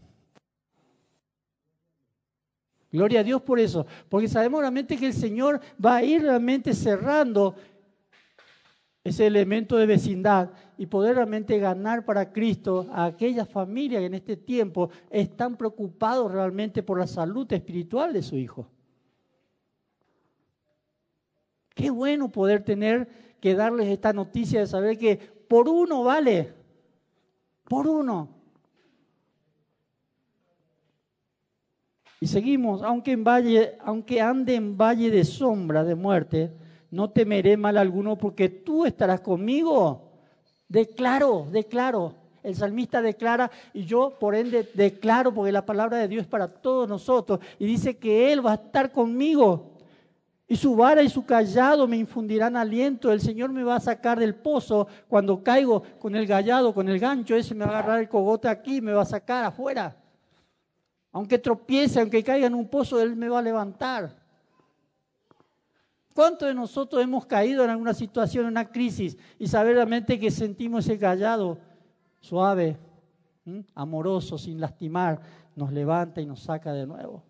Gloria 2.90 3.20
a 3.20 3.24
Dios 3.24 3.40
por 3.40 3.58
eso, 3.58 3.86
porque 4.10 4.28
sabemos 4.28 4.60
realmente 4.60 4.98
que 4.98 5.06
el 5.06 5.14
Señor 5.14 5.60
va 5.82 5.96
a 5.96 6.04
ir 6.04 6.20
realmente 6.20 6.74
cerrando 6.74 7.54
ese 9.04 9.26
elemento 9.26 9.76
de 9.76 9.86
vecindad 9.86 10.50
y 10.78 10.86
poder 10.86 11.16
realmente 11.16 11.58
ganar 11.58 12.04
para 12.04 12.32
Cristo 12.32 12.86
a 12.92 13.06
aquellas 13.06 13.48
familias 13.48 14.00
que 14.00 14.06
en 14.06 14.14
este 14.14 14.36
tiempo 14.36 14.90
están 15.10 15.56
preocupados 15.56 16.30
realmente 16.30 16.82
por 16.82 16.98
la 16.98 17.06
salud 17.06 17.52
espiritual 17.52 18.12
de 18.12 18.22
su 18.22 18.36
hijo. 18.36 18.68
Qué 21.74 21.90
bueno 21.90 22.30
poder 22.30 22.64
tener 22.64 23.08
que 23.40 23.54
darles 23.54 23.88
esta 23.88 24.12
noticia 24.12 24.60
de 24.60 24.66
saber 24.66 24.96
que 24.98 25.16
por 25.16 25.68
uno 25.68 26.04
vale, 26.04 26.54
por 27.64 27.88
uno. 27.88 28.28
Y 32.20 32.28
seguimos, 32.28 32.82
aunque, 32.84 33.10
en 33.10 33.24
valle, 33.24 33.76
aunque 33.80 34.20
ande 34.20 34.54
en 34.54 34.78
valle 34.78 35.10
de 35.10 35.24
sombra 35.24 35.82
de 35.82 35.96
muerte, 35.96 36.52
no 36.92 37.10
temeré 37.10 37.56
mal 37.56 37.78
alguno 37.78 38.16
porque 38.16 38.50
tú 38.50 38.84
estarás 38.84 39.22
conmigo. 39.22 40.12
Declaro, 40.68 41.48
declaro. 41.50 42.14
El 42.42 42.54
salmista 42.54 43.00
declara 43.00 43.50
y 43.72 43.84
yo 43.84 44.18
por 44.18 44.34
ende 44.34 44.68
declaro 44.74 45.32
porque 45.32 45.52
la 45.52 45.64
palabra 45.64 45.96
de 45.98 46.08
Dios 46.08 46.22
es 46.22 46.28
para 46.28 46.48
todos 46.48 46.88
nosotros 46.88 47.38
y 47.58 47.66
dice 47.66 47.96
que 47.96 48.32
Él 48.32 48.44
va 48.44 48.52
a 48.52 48.54
estar 48.56 48.92
conmigo. 48.92 49.78
Y 50.46 50.56
su 50.56 50.76
vara 50.76 51.02
y 51.02 51.08
su 51.08 51.24
callado 51.24 51.88
me 51.88 51.96
infundirán 51.96 52.56
aliento. 52.56 53.10
El 53.10 53.22
Señor 53.22 53.50
me 53.52 53.64
va 53.64 53.76
a 53.76 53.80
sacar 53.80 54.18
del 54.18 54.34
pozo 54.34 54.86
cuando 55.08 55.42
caigo 55.42 55.82
con 55.98 56.14
el 56.14 56.26
gallado, 56.26 56.74
con 56.74 56.90
el 56.90 56.98
gancho. 56.98 57.34
Ese 57.34 57.54
me 57.54 57.64
va 57.64 57.70
a 57.70 57.78
agarrar 57.78 58.00
el 58.00 58.08
cogote 58.08 58.48
aquí 58.48 58.82
me 58.82 58.92
va 58.92 59.02
a 59.02 59.06
sacar 59.06 59.44
afuera. 59.44 59.96
Aunque 61.10 61.38
tropiece, 61.38 62.00
aunque 62.00 62.22
caiga 62.22 62.48
en 62.48 62.54
un 62.54 62.68
pozo, 62.68 63.00
Él 63.00 63.16
me 63.16 63.30
va 63.30 63.38
a 63.38 63.42
levantar. 63.42 64.21
¿Cuántos 66.14 66.48
de 66.48 66.54
nosotros 66.54 67.02
hemos 67.02 67.26
caído 67.26 67.64
en 67.64 67.70
alguna 67.70 67.94
situación, 67.94 68.44
en 68.44 68.50
una 68.50 68.70
crisis, 68.70 69.16
y 69.38 69.46
saber 69.46 69.76
realmente 69.76 70.18
que 70.18 70.30
sentimos 70.30 70.84
ese 70.86 70.98
callado 70.98 71.58
suave, 72.20 72.76
amoroso, 73.74 74.36
sin 74.36 74.60
lastimar, 74.60 75.20
nos 75.56 75.72
levanta 75.72 76.20
y 76.20 76.26
nos 76.26 76.40
saca 76.40 76.72
de 76.72 76.86
nuevo? 76.86 77.22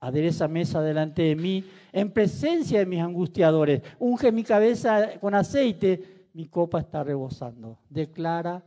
Adereza 0.00 0.48
mesa 0.48 0.82
delante 0.82 1.22
de 1.22 1.36
mí, 1.36 1.64
en 1.92 2.10
presencia 2.10 2.78
de 2.78 2.86
mis 2.86 3.00
angustiadores. 3.00 3.82
Unge 3.98 4.32
mi 4.32 4.42
cabeza 4.42 5.18
con 5.20 5.34
aceite, 5.34 6.28
mi 6.34 6.46
copa 6.46 6.80
está 6.80 7.02
rebosando. 7.04 7.78
Declara 7.88 8.62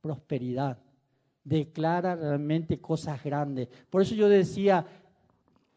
prosperidad. 0.00 0.78
Declara 1.44 2.16
realmente 2.16 2.80
cosas 2.80 3.22
grandes. 3.22 3.68
Por 3.90 4.02
eso 4.02 4.14
yo 4.14 4.28
decía, 4.28 4.84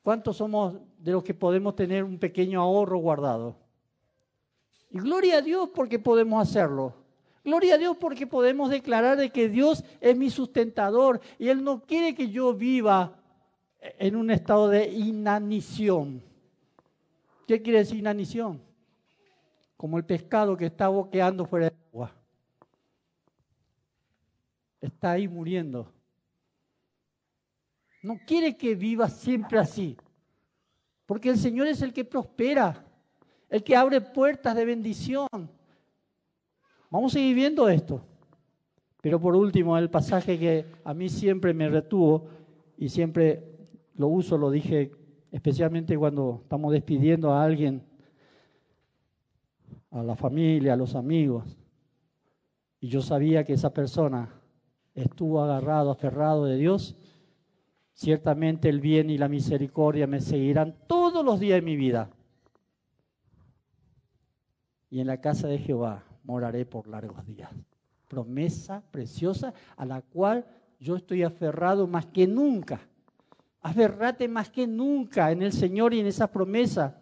¿cuántos 0.02 0.38
somos 0.38 0.76
de 1.08 1.14
los 1.14 1.24
que 1.24 1.34
podemos 1.34 1.74
tener 1.74 2.04
un 2.04 2.20
pequeño 2.20 2.60
ahorro 2.60 2.98
guardado? 2.98 3.56
Y 4.90 5.00
gloria 5.00 5.38
a 5.38 5.42
Dios 5.42 5.70
porque 5.74 6.00
podemos 6.00 6.46
hacerlo. 6.46 6.94
Gloria 7.46 7.76
a 7.76 7.78
Dios 7.78 7.96
porque 7.96 8.28
podemos 8.28 8.70
declarar 8.70 9.16
de 9.16 9.30
que 9.30 9.48
Dios 9.48 9.86
es 10.02 10.18
mi 10.18 10.30
sustentador 10.30 11.22
y 11.40 11.48
Él 11.48 11.64
no 11.64 11.82
quiere 11.86 12.14
que 12.14 12.30
yo 12.30 12.54
viva 12.54 13.22
en 13.80 14.18
un 14.18 14.30
estado 14.32 14.68
de 14.68 14.90
inanición. 14.90 16.22
¿Qué 17.48 17.62
quiere 17.62 17.80
decir 17.80 18.00
inanición? 18.00 18.62
Como 19.78 19.98
el 19.98 20.04
pescado 20.04 20.58
que 20.58 20.66
está 20.66 20.90
boqueando 20.90 21.46
fuera 21.46 21.70
de 21.70 21.76
agua. 21.94 22.14
Está 24.82 25.12
ahí 25.12 25.30
muriendo. 25.30 25.90
No 28.04 28.20
quiere 28.28 28.58
que 28.58 28.76
viva 28.76 29.08
siempre 29.08 29.58
así. 29.58 29.96
Porque 31.08 31.30
el 31.30 31.38
Señor 31.38 31.66
es 31.66 31.82
el 31.82 31.92
que 31.92 32.06
prospera, 32.06 32.86
el 33.50 33.64
que 33.64 33.76
abre 33.76 34.00
puertas 34.02 34.56
de 34.56 34.66
bendición. 34.66 35.28
Vamos 36.92 37.14
a 37.14 37.18
seguir 37.18 37.36
viendo 37.36 37.68
esto. 37.68 38.02
Pero 39.02 39.20
por 39.20 39.36
último, 39.36 39.76
el 39.78 39.90
pasaje 39.90 40.38
que 40.38 40.66
a 40.84 40.94
mí 40.94 41.10
siempre 41.10 41.54
me 41.54 41.70
retuvo 41.70 42.28
y 42.78 42.90
siempre 42.90 43.42
lo 43.96 44.10
uso, 44.10 44.38
lo 44.38 44.52
dije 44.52 44.92
especialmente 45.32 45.98
cuando 45.98 46.42
estamos 46.44 46.72
despidiendo 46.72 47.32
a 47.32 47.44
alguien, 47.44 47.84
a 49.92 50.04
la 50.04 50.16
familia, 50.16 50.74
a 50.74 50.78
los 50.78 50.94
amigos, 50.94 51.58
y 52.80 52.90
yo 52.90 53.02
sabía 53.02 53.44
que 53.44 53.54
esa 53.54 53.74
persona 53.74 54.30
estuvo 54.94 55.42
agarrado, 55.42 55.92
aferrado 55.92 56.46
de 56.46 56.58
Dios, 56.58 56.96
ciertamente 57.98 58.70
el 58.70 58.80
bien 58.80 59.10
y 59.10 59.18
la 59.18 59.28
misericordia 59.28 60.06
me 60.06 60.22
seguirán 60.22 60.76
todos 60.86 61.26
los 61.26 61.40
días 61.40 61.58
de 61.58 61.62
mi 61.64 61.76
vida. 61.76 62.12
Y 64.92 65.02
en 65.02 65.08
la 65.08 65.20
casa 65.20 65.48
de 65.48 65.58
Jehová 65.58 66.04
moraré 66.24 66.66
por 66.66 66.88
largos 66.88 67.26
días. 67.26 67.50
Promesa 68.08 68.84
preciosa 68.92 69.54
a 69.76 69.86
la 69.86 70.02
cual 70.02 70.46
yo 70.80 70.96
estoy 70.96 71.24
aferrado 71.24 71.88
más 71.88 72.06
que 72.06 72.28
nunca. 72.28 72.80
Aferrate 73.62 74.28
más 74.28 74.52
que 74.52 74.68
nunca 74.68 75.32
en 75.32 75.42
el 75.42 75.52
Señor 75.52 75.96
y 75.96 76.00
en 76.00 76.06
esa 76.06 76.28
promesa. 76.32 77.02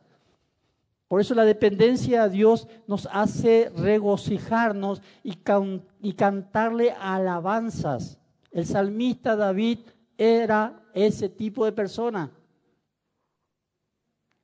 Por 1.10 1.20
eso 1.20 1.36
la 1.36 1.44
dependencia 1.44 2.24
a 2.24 2.30
Dios 2.30 2.70
nos 2.88 3.08
hace 3.12 3.70
regocijarnos 3.76 5.02
y, 5.24 5.38
y 6.02 6.14
cantarle 6.14 6.92
alabanzas. 6.92 8.18
El 8.52 8.66
salmista 8.66 9.36
David 9.36 9.80
era 10.18 10.82
ese 10.94 11.30
tipo 11.30 11.66
de 11.66 11.72
persona. 11.72 12.32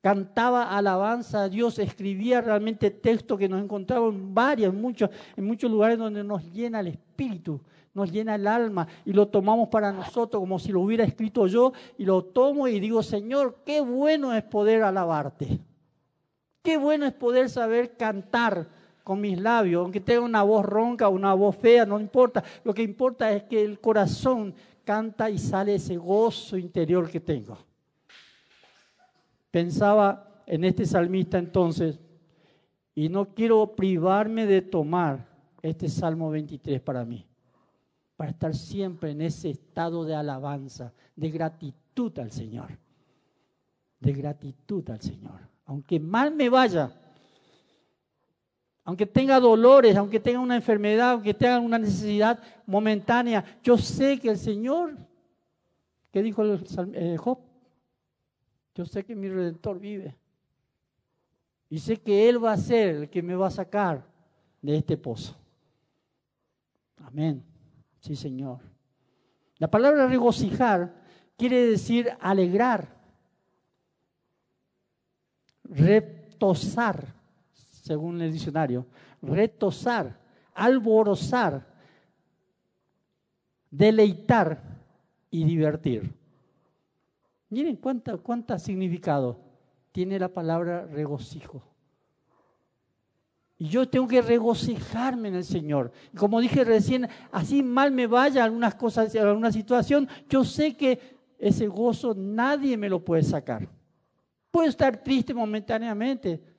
Cantaba 0.02 0.76
alabanza 0.76 1.44
a 1.44 1.50
Dios, 1.50 1.78
escribía 1.78 2.42
realmente 2.42 2.90
textos 2.90 3.38
que 3.38 3.48
nos 3.48 3.62
encontramos 3.64 4.14
en 4.16 4.34
varios, 4.34 4.74
muchos, 4.74 5.10
en 5.36 5.46
muchos 5.46 5.70
lugares 5.70 5.98
donde 5.98 6.24
nos 6.24 6.44
llena 6.52 6.80
el 6.80 6.88
espíritu 6.88 7.62
nos 7.94 8.12
llena 8.12 8.36
el 8.36 8.48
alma 8.48 8.88
y 9.06 9.14
lo 9.14 9.28
tomamos 9.28 9.70
para 9.70 9.92
nosotros 9.92 10.40
como 10.40 10.60
si 10.60 10.72
lo 10.72 10.82
hubiera 10.82 11.04
escrito 11.04 11.48
yo 11.48 11.74
y 11.98 12.06
lo 12.06 12.24
tomo 12.24 12.68
y 12.68 12.80
digo, 12.80 13.04
Señor, 13.04 13.58
qué 13.66 13.82
bueno 13.82 14.34
es 14.34 14.44
poder 14.44 14.84
alabarte. 14.84 15.60
Qué 16.64 16.78
bueno 16.78 17.06
es 17.06 17.14
poder 17.14 17.50
saber 17.50 17.98
cantar 17.98 18.68
con 19.04 19.20
mis 19.20 19.40
labios, 19.40 19.82
aunque 19.82 20.00
tenga 20.00 20.22
una 20.22 20.44
voz 20.44 20.64
ronca 20.64 21.10
una 21.10 21.34
voz 21.34 21.56
fea, 21.56 21.86
no 21.86 22.00
importa. 22.00 22.44
Lo 22.64 22.74
que 22.74 22.84
importa 22.84 23.32
es 23.34 23.44
que 23.44 23.64
el 23.64 23.80
corazón 23.80 24.54
canta 24.84 25.30
y 25.30 25.38
sale 25.38 25.76
ese 25.76 25.98
gozo 25.98 26.58
interior 26.58 27.10
que 27.10 27.20
tengo. 27.20 27.58
Pensaba 29.50 30.44
en 30.46 30.64
este 30.64 30.86
salmista 30.86 31.38
entonces, 31.38 32.00
y 32.94 33.10
no 33.10 33.34
quiero 33.34 33.76
privarme 33.76 34.46
de 34.46 34.62
tomar 34.62 35.28
este 35.62 35.88
Salmo 35.88 36.30
23 36.30 36.82
para 36.82 37.06
mí 37.06 37.26
para 38.22 38.34
estar 38.34 38.54
siempre 38.54 39.10
en 39.10 39.22
ese 39.22 39.50
estado 39.50 40.06
de 40.06 40.14
alabanza, 40.14 40.94
de 41.16 41.32
gratitud 41.32 42.20
al 42.20 42.32
Señor. 42.32 42.78
De 44.00 44.14
gratitud 44.14 44.88
al 44.92 45.02
Señor. 45.02 45.40
Aunque 45.66 46.00
mal 46.00 46.32
me 46.36 46.48
vaya, 46.48 46.96
aunque 48.84 49.06
tenga 49.06 49.40
dolores, 49.40 49.96
aunque 49.96 50.20
tenga 50.20 50.40
una 50.40 50.56
enfermedad, 50.56 51.12
aunque 51.12 51.34
tenga 51.34 51.60
una 51.60 51.78
necesidad 51.78 52.40
momentánea, 52.66 53.44
yo 53.64 53.78
sé 53.78 54.20
que 54.20 54.30
el 54.30 54.38
Señor, 54.38 54.98
¿qué 56.12 56.24
dijo 56.24 56.42
el, 56.42 56.66
eh, 56.94 57.18
Job? 57.18 57.40
Yo 58.74 58.86
sé 58.86 59.04
que 59.04 59.16
mi 59.16 59.30
redentor 59.30 59.80
vive. 59.80 60.16
Y 61.70 61.80
sé 61.80 61.98
que 61.98 62.28
Él 62.28 62.44
va 62.44 62.54
a 62.54 62.58
ser 62.58 62.96
el 62.96 63.10
que 63.10 63.22
me 63.22 63.36
va 63.36 63.48
a 63.48 63.52
sacar 63.52 64.06
de 64.62 64.78
este 64.78 64.98
pozo. 64.98 65.38
Amén. 66.98 67.44
Sí, 68.00 68.16
Señor. 68.16 68.60
La 69.58 69.70
palabra 69.70 70.08
regocijar 70.08 70.94
quiere 71.38 71.68
decir 71.68 72.10
alegrar, 72.20 72.98
retosar, 75.64 77.14
según 77.92 78.22
el 78.22 78.32
diccionario, 78.32 78.86
retosar, 79.22 80.18
alborozar, 80.54 81.68
deleitar 83.70 84.64
y 85.30 85.44
divertir. 85.44 86.10
Miren 87.50 87.76
cuánta, 87.76 88.16
cuánta 88.16 88.58
significado 88.58 89.42
tiene 89.92 90.18
la 90.18 90.30
palabra 90.30 90.86
regocijo. 90.86 91.62
Y 93.58 93.68
yo 93.68 93.90
tengo 93.90 94.08
que 94.08 94.22
regocijarme 94.22 95.28
en 95.28 95.36
el 95.36 95.44
Señor. 95.44 95.92
Como 96.16 96.40
dije 96.40 96.64
recién, 96.64 97.10
así 97.30 97.62
mal 97.62 97.92
me 97.92 98.08
vaya 98.08 98.46
algunas 98.46 98.76
cosas, 98.76 99.14
alguna 99.18 99.52
situación, 99.52 100.08
yo 100.30 100.46
sé 100.46 100.78
que 100.78 100.98
ese 101.38 101.68
gozo 101.68 102.14
nadie 102.16 102.78
me 102.78 102.88
lo 102.88 103.04
puede 103.04 103.24
sacar. 103.24 103.68
Puedo 104.50 104.70
estar 104.70 105.04
triste 105.04 105.34
momentáneamente. 105.34 106.51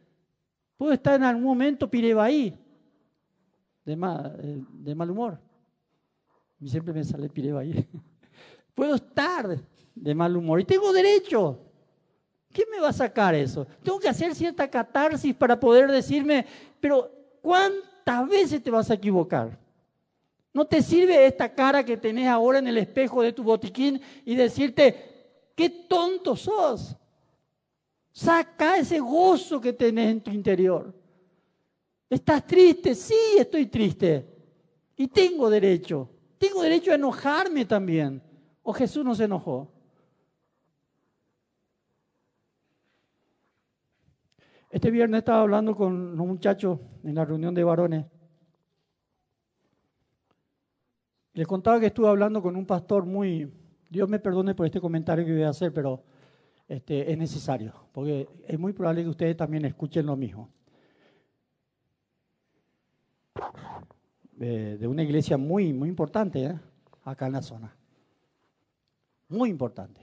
Puedo 0.83 0.95
estar 0.95 1.15
en 1.15 1.23
algún 1.23 1.45
momento 1.45 1.89
pirebaí, 1.89 2.53
de 3.85 3.95
mal, 3.95 4.37
eh, 4.43 4.65
de 4.69 4.95
mal 4.97 5.09
humor. 5.13 5.39
Siempre 6.67 6.93
me 6.93 7.05
sale 7.05 7.29
pirebaí. 7.29 7.87
Puedo 8.75 8.97
estar 8.97 9.61
de 9.95 10.15
mal 10.17 10.37
humor 10.37 10.61
y 10.61 10.65
tengo 10.65 10.93
derecho. 10.93 11.61
¿Qué 12.53 12.65
me 12.69 12.81
va 12.81 12.89
a 12.89 12.93
sacar 12.93 13.33
eso? 13.33 13.65
Tengo 13.81 14.01
que 14.01 14.09
hacer 14.09 14.35
cierta 14.35 14.69
catarsis 14.69 15.33
para 15.37 15.61
poder 15.61 15.89
decirme, 15.89 16.45
pero 16.81 17.09
¿cuántas 17.41 18.29
veces 18.29 18.61
te 18.61 18.73
vas 18.73 18.91
a 18.91 18.95
equivocar? 18.95 19.57
¿No 20.53 20.65
te 20.65 20.83
sirve 20.83 21.27
esta 21.27 21.55
cara 21.55 21.85
que 21.85 21.97
tenés 21.97 22.27
ahora 22.27 22.59
en 22.59 22.67
el 22.67 22.79
espejo 22.79 23.23
de 23.23 23.33
tu 23.33 23.45
botiquín 23.45 24.01
y 24.25 24.35
decirte, 24.35 25.53
qué 25.55 25.71
tonto 25.71 26.35
sos? 26.35 26.97
Saca 28.13 28.77
ese 28.77 29.01
gozo 29.01 29.61
que 29.61 29.73
tenés 29.73 30.11
en 30.11 30.21
tu 30.21 30.31
interior. 30.31 30.95
¿Estás 32.11 32.47
triste? 32.47 32.95
Sí, 32.95 33.37
estoy 33.39 33.67
triste. 33.67 34.29
Y 34.97 35.09
tengo 35.09 35.49
derecho. 35.49 36.11
Tengo 36.37 36.63
derecho 36.63 36.93
a 36.93 36.97
enojarme 36.97 37.65
también. 37.65 38.23
¿O 38.63 38.73
Jesús 38.73 39.05
no 39.05 39.15
se 39.15 39.25
enojó? 39.25 39.73
Este 44.71 44.91
viernes 44.91 45.19
estaba 45.19 45.41
hablando 45.41 45.75
con 45.75 45.93
un 45.93 46.29
muchacho 46.29 46.81
en 47.05 47.15
la 47.15 47.25
reunión 47.25 47.55
de 47.55 47.65
varones. 47.65 48.07
Les 51.35 51.47
contaba 51.47 51.81
que 51.81 51.87
estuve 51.87 52.09
hablando 52.09 52.43
con 52.43 52.57
un 52.57 52.67
pastor 52.67 53.07
muy, 53.07 53.51
Dios 53.89 54.09
me 54.09 54.19
perdone 54.19 54.55
por 54.55 54.67
este 54.67 54.81
comentario 54.81 55.25
que 55.25 55.33
voy 55.33 55.43
a 55.43 55.49
hacer, 55.49 55.73
pero 55.73 56.05
este, 56.73 57.13
es 57.13 57.19
necesario, 57.19 57.75
porque 57.93 58.27
es 58.49 58.59
muy 58.59 58.73
probable 58.73 59.03
que 59.03 59.11
ustedes 59.11 59.37
también 59.37 59.67
escuchen 59.67 60.07
lo 60.07 60.17
mismo. 60.17 60.49
De, 64.33 64.87
una 64.87 65.03
iglesia 65.03 65.37
muy, 65.37 65.71
muy 65.75 65.91
importante 65.91 66.45
¿eh? 66.45 66.59
acá 67.05 67.27
en 67.27 67.33
la 67.35 67.43
zona. 67.43 67.77
Muy 69.29 69.51
importante. 69.51 70.01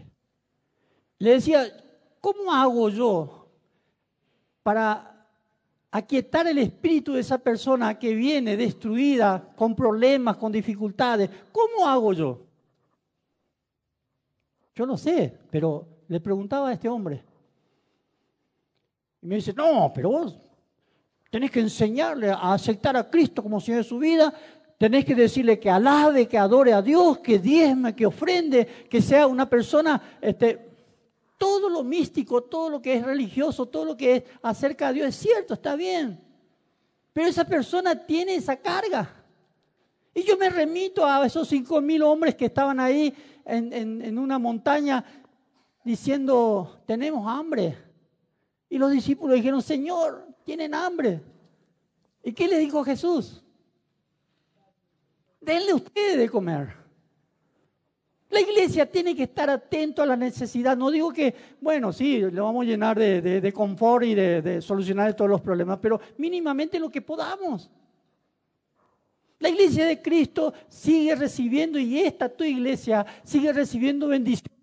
Le 1.17 1.31
decía, 1.31 1.65
¿cómo 2.21 2.53
hago 2.53 2.89
yo 2.89 3.47
para 4.61 5.27
aquietar 5.89 6.45
el 6.45 6.59
espíritu 6.59 7.13
de 7.13 7.21
esa 7.21 7.39
persona 7.39 7.97
que 7.97 8.13
viene 8.13 8.55
destruida, 8.55 9.53
con 9.55 9.75
problemas, 9.75 10.37
con 10.37 10.51
dificultades. 10.51 11.31
¿Cómo 11.51 11.87
hago 11.87 12.13
yo? 12.13 12.45
Yo 14.75 14.85
no 14.85 14.97
sé, 14.97 15.35
pero 15.49 15.98
le 16.09 16.19
preguntaba 16.19 16.69
a 16.69 16.73
este 16.73 16.89
hombre. 16.89 17.23
Y 19.21 19.27
me 19.27 19.35
dice, 19.35 19.53
no, 19.53 19.91
pero 19.93 20.09
vos 20.09 20.37
tenés 21.29 21.51
que 21.51 21.59
enseñarle 21.59 22.31
a 22.31 22.53
aceptar 22.53 22.97
a 22.97 23.07
Cristo 23.07 23.43
como 23.43 23.61
Señor 23.61 23.83
de 23.83 23.89
su 23.89 23.99
vida, 23.99 24.33
tenés 24.79 25.05
que 25.05 25.13
decirle 25.13 25.59
que 25.59 25.69
alabe, 25.69 26.27
que 26.27 26.37
adore 26.37 26.73
a 26.73 26.81
Dios, 26.81 27.19
que 27.19 27.37
diezme, 27.37 27.95
que 27.95 28.07
ofrende, 28.07 28.65
que 28.89 29.01
sea 29.01 29.27
una 29.27 29.47
persona 29.47 30.17
este, 30.19 30.67
todo 31.37 31.69
lo 31.69 31.83
místico, 31.83 32.41
todo 32.43 32.71
lo 32.71 32.81
que 32.81 32.95
es 32.95 33.05
religioso, 33.05 33.67
todo 33.67 33.85
lo 33.85 33.95
que 33.95 34.15
es 34.15 34.23
acerca 34.41 34.87
de 34.87 34.95
Dios 34.95 35.09
es 35.09 35.15
cierto, 35.15 35.53
está 35.53 35.75
bien. 35.75 36.19
Pero 37.13 37.27
esa 37.27 37.45
persona 37.45 37.95
tiene 37.95 38.35
esa 38.35 38.55
carga. 38.55 39.13
Y 40.15 40.23
yo 40.23 40.37
me 40.37 40.49
remito 40.49 41.05
a 41.05 41.23
esos 41.23 41.47
cinco 41.47 41.79
mil 41.81 42.01
hombres 42.01 42.33
que 42.33 42.45
estaban 42.45 42.79
ahí 42.79 43.13
en, 43.45 43.71
en 43.73 44.17
una 44.17 44.39
montaña 44.39 45.05
diciendo, 45.89 46.83
tenemos 46.85 47.27
hambre. 47.27 47.75
Y 48.69 48.77
los 48.77 48.91
discípulos 48.91 49.35
dijeron, 49.35 49.59
Señor, 49.59 50.23
tienen 50.43 50.75
hambre. 50.75 51.19
¿Y 52.23 52.31
qué 52.31 52.47
le 52.47 52.59
dijo 52.59 52.83
Jesús? 52.83 53.43
Denle 55.41 55.73
ustedes 55.73 56.19
de 56.19 56.29
comer. 56.29 56.75
La 58.29 58.39
iglesia 58.39 58.85
tiene 58.85 59.15
que 59.15 59.23
estar 59.23 59.49
atento 59.49 60.03
a 60.03 60.05
la 60.05 60.15
necesidad. 60.15 60.77
No 60.77 60.91
digo 60.91 61.11
que, 61.11 61.33
bueno, 61.59 61.91
sí, 61.91 62.19
lo 62.19 62.43
vamos 62.43 62.65
a 62.65 62.69
llenar 62.69 62.99
de, 62.99 63.51
confort 63.51 64.05
y 64.05 64.13
de, 64.13 64.61
solucionar 64.61 65.15
todos 65.15 65.31
los 65.31 65.41
problemas, 65.41 65.79
pero 65.81 65.99
mínimamente 66.17 66.77
lo 66.77 66.91
que 66.91 67.01
podamos. 67.01 67.71
La 69.39 69.49
iglesia 69.49 69.87
de 69.87 69.99
Cristo 69.99 70.53
sigue 70.67 71.15
recibiendo, 71.15 71.79
y 71.79 71.97
esta 71.97 72.29
tu 72.29 72.43
iglesia 72.43 73.03
sigue 73.23 73.51
recibiendo 73.51 74.07
bendiciones, 74.07 74.58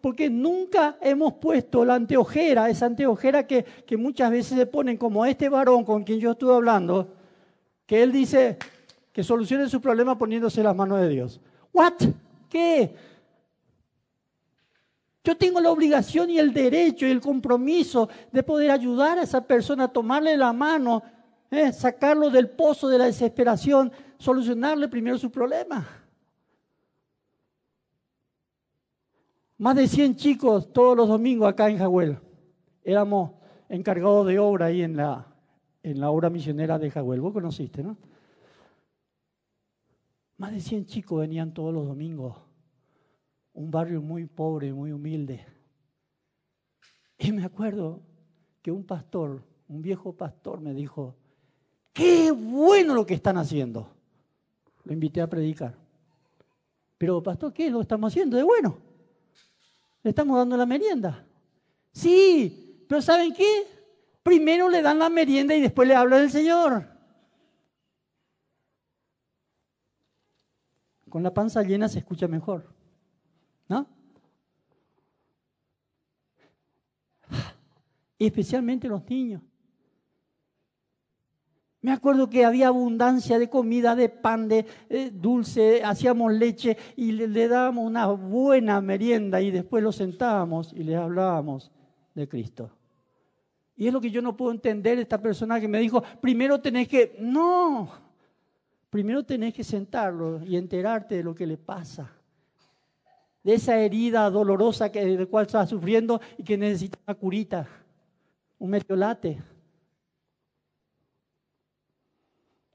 porque 0.00 0.28
nunca 0.28 0.96
hemos 1.00 1.34
puesto 1.34 1.84
la 1.84 1.94
anteojera, 1.94 2.68
esa 2.68 2.86
anteojera 2.86 3.46
que, 3.46 3.64
muchas 3.96 4.30
veces 4.30 4.58
se 4.58 4.66
ponen 4.66 4.96
como 4.96 5.24
este 5.24 5.48
varón 5.48 5.84
con 5.84 6.02
quien 6.02 6.18
yo 6.18 6.32
estuve 6.32 6.54
hablando, 6.54 7.14
que 7.86 8.02
él 8.02 8.10
dice 8.10 8.58
que 9.12 9.22
solucione 9.22 9.68
su 9.68 9.80
problema 9.80 10.18
poniéndose 10.18 10.62
las 10.62 10.74
manos 10.74 11.00
de 11.00 11.08
Dios. 11.08 11.40
¿What? 11.72 11.94
qué? 12.48 12.94
Yo 15.24 15.36
tengo 15.36 15.60
la 15.60 15.70
obligación 15.70 16.30
y 16.30 16.38
el 16.38 16.52
derecho 16.52 17.06
y 17.06 17.10
el 17.10 17.20
compromiso 17.20 18.08
de 18.32 18.42
poder 18.42 18.72
ayudar 18.72 19.18
a 19.18 19.22
esa 19.22 19.46
persona, 19.46 19.86
tomarle 19.86 20.36
la 20.36 20.52
mano, 20.52 21.02
eh, 21.50 21.72
sacarlo 21.72 22.30
del 22.30 22.50
pozo 22.50 22.88
de 22.88 22.98
la 22.98 23.04
desesperación, 23.04 23.92
solucionarle 24.18 24.88
primero 24.88 25.16
su 25.18 25.30
problema. 25.30 26.01
Más 29.62 29.76
de 29.76 29.86
100 29.86 30.16
chicos 30.16 30.72
todos 30.72 30.96
los 30.96 31.06
domingos 31.06 31.48
acá 31.48 31.70
en 31.70 31.78
Jahuel. 31.78 32.18
Éramos 32.82 33.30
encargados 33.68 34.26
de 34.26 34.40
obra 34.40 34.66
ahí 34.66 34.82
en 34.82 34.96
la, 34.96 35.32
en 35.84 36.00
la 36.00 36.10
obra 36.10 36.30
misionera 36.30 36.80
de 36.80 36.90
Jahuel. 36.90 37.20
Vos 37.20 37.32
conociste, 37.32 37.80
¿no? 37.80 37.96
Más 40.36 40.50
de 40.50 40.58
100 40.58 40.86
chicos 40.86 41.20
venían 41.20 41.54
todos 41.54 41.72
los 41.72 41.86
domingos. 41.86 42.36
Un 43.52 43.70
barrio 43.70 44.02
muy 44.02 44.26
pobre, 44.26 44.72
muy 44.72 44.90
humilde. 44.90 45.46
Y 47.16 47.30
me 47.30 47.44
acuerdo 47.44 48.00
que 48.62 48.72
un 48.72 48.82
pastor, 48.82 49.44
un 49.68 49.80
viejo 49.80 50.12
pastor, 50.12 50.60
me 50.60 50.74
dijo, 50.74 51.14
qué 51.92 52.32
bueno 52.32 52.94
lo 52.94 53.06
que 53.06 53.14
están 53.14 53.36
haciendo. 53.36 53.86
Lo 54.82 54.92
invité 54.92 55.20
a 55.20 55.30
predicar. 55.30 55.76
Pero, 56.98 57.22
pastor, 57.22 57.52
¿qué 57.52 57.70
lo 57.70 57.80
estamos 57.80 58.12
haciendo 58.12 58.36
de 58.36 58.42
bueno? 58.42 58.90
Le 60.02 60.10
estamos 60.10 60.36
dando 60.36 60.56
la 60.56 60.66
merienda. 60.66 61.26
Sí, 61.92 62.84
pero 62.88 63.00
¿saben 63.02 63.32
qué? 63.34 63.66
Primero 64.22 64.68
le 64.68 64.82
dan 64.82 64.98
la 64.98 65.08
merienda 65.10 65.54
y 65.54 65.60
después 65.60 65.86
le 65.86 65.94
habla 65.94 66.18
del 66.18 66.30
Señor. 66.30 66.88
Con 71.08 71.22
la 71.22 71.34
panza 71.34 71.62
llena 71.62 71.88
se 71.88 71.98
escucha 71.98 72.26
mejor. 72.26 72.72
¿No? 73.68 73.86
especialmente 78.26 78.88
los 78.88 79.04
niños. 79.08 79.42
Me 81.82 81.90
acuerdo 81.90 82.30
que 82.30 82.44
había 82.44 82.68
abundancia 82.68 83.40
de 83.40 83.50
comida, 83.50 83.96
de 83.96 84.08
pan, 84.08 84.46
de 84.48 84.64
dulce, 85.12 85.82
hacíamos 85.82 86.32
leche 86.32 86.76
y 86.94 87.10
le, 87.10 87.48
dábamos 87.48 87.84
una 87.84 88.06
buena 88.06 88.80
merienda 88.80 89.40
y 89.40 89.50
después 89.50 89.82
los 89.82 89.96
sentábamos 89.96 90.72
y 90.72 90.84
le 90.84 90.94
hablábamos 90.94 91.72
de 92.14 92.28
Cristo. 92.28 92.70
Y 93.76 93.88
es 93.88 93.92
lo 93.92 94.00
que 94.00 94.12
yo 94.12 94.22
no 94.22 94.36
puedo 94.36 94.52
entender 94.52 95.00
esta 95.00 95.20
persona 95.20 95.60
que 95.60 95.66
me 95.66 95.80
dijo, 95.80 96.04
primero 96.20 96.60
tenés 96.60 96.86
que, 96.86 97.16
no, 97.18 97.90
primero 98.88 99.24
tenés 99.24 99.52
que 99.52 99.64
sentarlo 99.64 100.40
y 100.44 100.56
enterarte 100.56 101.16
de 101.16 101.24
lo 101.24 101.34
que 101.34 101.48
le 101.48 101.56
pasa. 101.56 102.12
De 103.42 103.54
esa 103.54 103.76
herida 103.76 104.30
dolorosa 104.30 104.92
que, 104.92 105.04
de 105.04 105.26
cual 105.26 105.46
está 105.46 105.66
sufriendo 105.66 106.20
y 106.38 106.44
que 106.44 106.56
necesita 106.56 106.96
una 107.08 107.16
curita, 107.16 107.66
un 108.60 108.70
metiolate. 108.70 109.42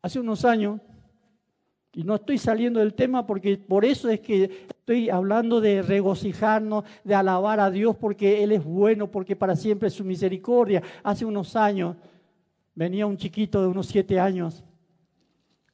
Hace 0.08 0.22
unos 0.22 0.46
años, 0.46 0.80
y 1.91 2.02
no 2.06 2.15
estoy 2.15 2.38
saliendo 2.38 2.80
del 2.80 2.93
tema 2.93 3.28
porque 3.28 3.58
por 3.58 3.84
eso 3.84 4.08
es 4.08 4.22
que 4.22 4.65
estoy 4.70 5.10
hablando 5.10 5.60
de 5.60 5.82
regocijarnos, 5.82 6.86
de 7.04 7.13
alabar 7.13 7.60
a 7.60 7.70
Dios 7.70 7.93
porque 7.98 8.41
Él 8.41 8.54
es 8.54 8.63
bueno, 8.63 9.12
porque 9.12 9.36
para 9.36 9.58
siempre 9.58 9.89
es 9.89 9.96
su 9.96 10.06
misericordia. 10.06 10.82
Hace 11.04 11.26
unos 11.26 11.58
años 11.58 11.98
venía 12.74 13.06
un 13.06 13.17
chiquito 13.17 13.62
de 13.62 13.67
unos 13.67 13.88
siete 13.88 14.17
años 14.17 14.63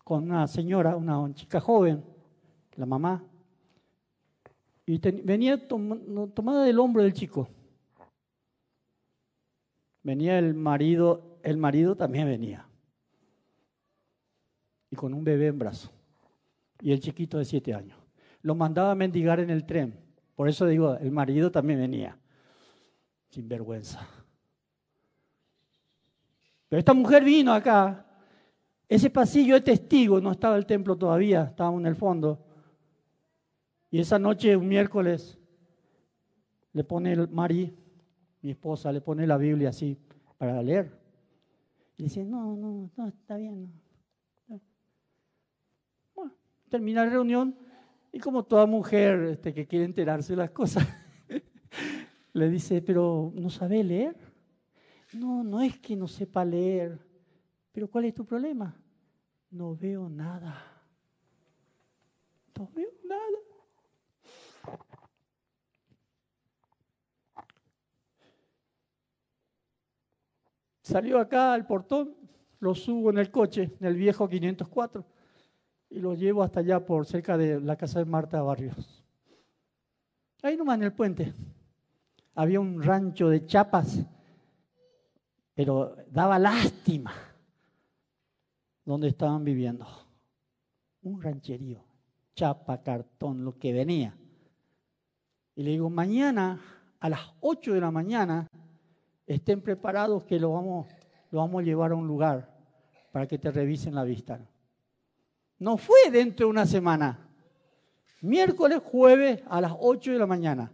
con 0.04 0.24
una 0.24 0.48
señora, 0.48 0.96
una 0.96 1.32
chica 1.36 1.60
joven, 1.60 2.04
la 2.76 2.88
mamá, 2.88 3.24
y 4.88 4.98
venía 4.98 5.68
tomada 5.68 6.64
del 6.64 6.80
hombro 6.80 7.04
del 7.04 7.14
chico. 7.14 7.48
Venía 10.02 10.40
el 10.40 10.56
marido, 10.56 11.38
el 11.44 11.58
marido 11.58 11.96
también 11.96 12.26
venía. 12.26 12.68
Y 14.94 14.96
con 14.96 15.12
un 15.16 15.24
bebé 15.24 15.48
en 15.48 15.58
brazo. 15.58 15.90
Y 16.80 16.92
el 16.92 17.00
chiquito 17.00 17.40
de 17.40 17.46
siete 17.46 17.74
años. 17.74 17.98
Lo 18.44 18.54
mandaba 18.54 18.92
a 18.92 18.96
mendigar 18.96 19.40
en 19.40 19.50
el 19.50 19.66
tren. 19.66 20.00
Por 20.36 20.48
eso 20.48 20.68
digo, 20.68 20.96
el 20.98 21.10
marido 21.10 21.50
también 21.50 21.80
venía. 21.80 22.16
Sin 23.32 23.50
vergüenza. 23.50 24.08
Pero 26.70 26.78
esta 26.78 26.94
mujer 26.94 27.24
vino 27.24 27.52
acá 27.52 28.06
ese 28.88 29.10
pasillo 29.10 29.56
de 29.56 29.62
testigos, 29.62 30.22
no 30.22 30.32
estaba 30.32 30.56
el 30.56 30.68
templo 30.68 30.96
todavía, 30.96 31.46
estábamos 31.46 31.82
en 31.82 31.88
el 31.88 31.96
fondo. 31.96 32.46
Y 33.90 34.00
esa 34.00 34.20
noche, 34.20 34.56
un 34.56 34.68
miércoles, 34.68 35.40
le 36.74 36.84
pone 36.84 37.14
el 37.14 37.28
Mari, 37.28 37.76
mi 38.44 38.52
esposa, 38.52 38.92
le 38.92 39.02
pone 39.02 39.26
la 39.26 39.38
Biblia 39.38 39.70
así 39.70 39.98
para 40.38 40.62
leer. 40.62 40.96
Y 41.98 42.04
dice, 42.04 42.24
no, 42.24 42.56
no, 42.56 42.92
no, 42.96 43.08
está 43.08 43.36
bien. 43.38 43.56
Bueno, 43.56 43.83
termina 46.74 47.06
la 47.06 47.12
reunión 47.12 47.56
y 48.12 48.20
como 48.20 48.46
toda 48.46 48.66
mujer 48.66 49.26
este, 49.26 49.54
que 49.54 49.68
quiere 49.68 49.86
enterarse 49.86 50.34
de 50.34 50.38
las 50.38 50.50
cosas, 50.50 50.88
Le 52.34 52.50
dice, 52.50 52.82
pero 52.82 53.32
¿no 53.36 53.52
sabe 53.52 53.84
leer? 53.84 54.16
No, 55.14 55.44
no 55.44 55.62
es 55.62 55.78
que 55.78 55.96
no 55.96 56.08
sepa 56.08 56.44
leer. 56.44 57.00
Pero 57.72 57.88
¿cuál 57.88 58.06
es 58.06 58.16
tu 58.16 58.26
problema? 58.26 58.76
No 59.52 59.76
veo 59.76 60.10
nada. 60.10 60.66
No 62.58 62.68
veo 62.74 62.90
nada. 63.04 64.80
Salió 70.82 71.20
acá 71.20 71.54
al 71.54 71.68
portón, 71.68 72.16
lo 72.60 72.74
subo 72.74 73.12
en 73.12 73.20
el 73.20 73.30
coche, 73.30 73.76
en 73.80 73.86
el 73.86 73.96
viejo 73.96 74.28
504, 74.28 75.06
y 75.94 76.00
lo 76.00 76.16
llevo 76.16 76.42
hasta 76.42 76.62
allá 76.62 76.84
por 76.84 77.06
cerca 77.06 77.38
de 77.38 77.62
la 77.62 77.76
casa 77.76 78.00
de 78.00 78.06
Marta 78.06 78.42
Barrios. 78.42 79.04
Ahí 80.42 80.58
nomás 80.58 80.78
en 80.78 80.84
el 80.84 80.94
puente. 80.94 81.32
Había 82.34 82.60
un 82.60 82.82
rancho 82.82 83.30
de 83.30 83.46
chapas, 83.46 84.04
pero 85.54 85.96
daba 86.10 86.40
lástima 86.40 87.14
donde 88.84 89.10
estaban 89.10 89.44
viviendo. 89.44 89.86
Un 91.04 91.22
rancherío, 91.22 91.84
chapa, 92.34 92.82
cartón, 92.82 93.46
lo 93.46 93.60
que 93.60 93.72
venía. 93.72 94.18
Y 95.56 95.62
le 95.62 95.72
digo, 95.72 95.92
mañana 95.92 96.60
a 97.00 97.10
las 97.10 97.22
8 97.42 97.72
de 97.72 97.82
la 97.82 97.92
mañana 97.92 98.48
estén 99.28 99.62
preparados 99.62 100.24
que 100.24 100.40
lo 100.40 100.54
vamos, 100.54 100.88
lo 101.30 101.38
vamos 101.38 101.62
a 101.62 101.66
llevar 101.66 101.92
a 101.92 101.96
un 101.96 102.08
lugar 102.08 102.52
para 103.12 103.28
que 103.28 103.38
te 103.38 103.52
revisen 103.52 103.94
la 103.94 104.04
vista. 104.04 104.40
No 105.64 105.78
fue 105.78 106.12
dentro 106.12 106.46
de 106.46 106.50
una 106.50 106.66
semana. 106.66 107.18
Miércoles, 108.20 108.82
jueves 108.84 109.42
a 109.48 109.62
las 109.62 109.72
8 109.80 110.12
de 110.12 110.20
la 110.20 110.28
mañana. 110.28 110.70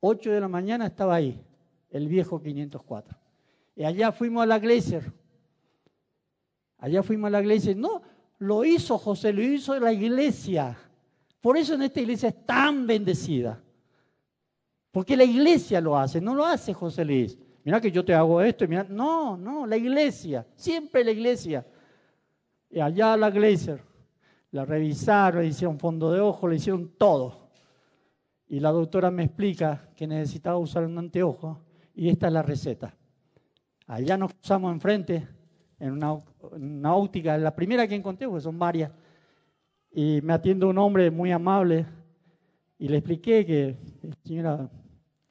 8 0.00 0.30
de 0.30 0.40
la 0.40 0.48
mañana 0.48 0.84
estaba 0.84 1.14
ahí, 1.14 1.42
el 1.88 2.06
viejo 2.06 2.42
504. 2.42 3.16
Y 3.76 3.84
allá 3.84 4.12
fuimos 4.12 4.42
a 4.42 4.46
la 4.46 4.58
Glacier. 4.58 5.10
Allá 6.76 7.02
fuimos 7.02 7.28
a 7.28 7.30
la 7.30 7.40
iglesia. 7.40 7.74
No, 7.74 8.02
lo 8.36 8.62
hizo 8.62 8.98
José, 8.98 9.32
lo 9.32 9.40
hizo 9.40 9.80
la 9.80 9.90
iglesia. 9.90 10.76
Por 11.40 11.56
eso 11.56 11.72
en 11.72 11.84
esta 11.84 12.02
iglesia 12.02 12.28
es 12.28 12.44
tan 12.44 12.86
bendecida. 12.86 13.58
Porque 14.92 15.16
la 15.16 15.24
iglesia 15.24 15.80
lo 15.80 15.96
hace, 15.96 16.20
no 16.20 16.34
lo 16.34 16.44
hace 16.44 16.74
José 16.74 17.06
Luis 17.06 17.38
mira 17.64 17.80
que 17.80 17.90
yo 17.90 18.04
te 18.04 18.14
hago 18.14 18.40
esto, 18.42 18.64
no, 18.90 19.36
no, 19.36 19.66
la 19.66 19.76
iglesia, 19.76 20.46
siempre 20.54 21.02
la 21.02 21.10
iglesia. 21.10 21.66
Y 22.70 22.78
allá 22.78 23.16
la 23.16 23.28
iglesia, 23.28 23.80
la 24.56 24.64
revisaron, 24.64 25.42
le 25.42 25.48
hicieron 25.48 25.78
fondo 25.78 26.10
de 26.10 26.18
ojo, 26.18 26.48
le 26.48 26.56
hicieron 26.56 26.94
todo. 26.96 27.50
Y 28.48 28.58
la 28.58 28.70
doctora 28.70 29.10
me 29.10 29.24
explica 29.24 29.90
que 29.94 30.06
necesitaba 30.06 30.56
usar 30.56 30.86
un 30.86 30.96
anteojo 30.96 31.60
y 31.94 32.08
esta 32.08 32.28
es 32.28 32.32
la 32.32 32.42
receta. 32.42 32.96
Allá 33.86 34.16
nos 34.16 34.32
cruzamos 34.32 34.72
enfrente 34.72 35.28
en 35.78 35.92
una, 35.92 36.94
óptica, 36.94 37.36
la 37.36 37.54
primera 37.54 37.86
que 37.86 37.96
encontré, 37.96 38.26
porque 38.26 38.40
son 38.40 38.58
varias, 38.58 38.90
y 39.92 40.20
me 40.22 40.32
atiende 40.32 40.64
un 40.64 40.78
hombre 40.78 41.10
muy 41.10 41.32
amable 41.32 41.84
y 42.78 42.88
le 42.88 42.96
expliqué 42.96 43.44
que, 43.44 43.76
señora, 44.24 44.70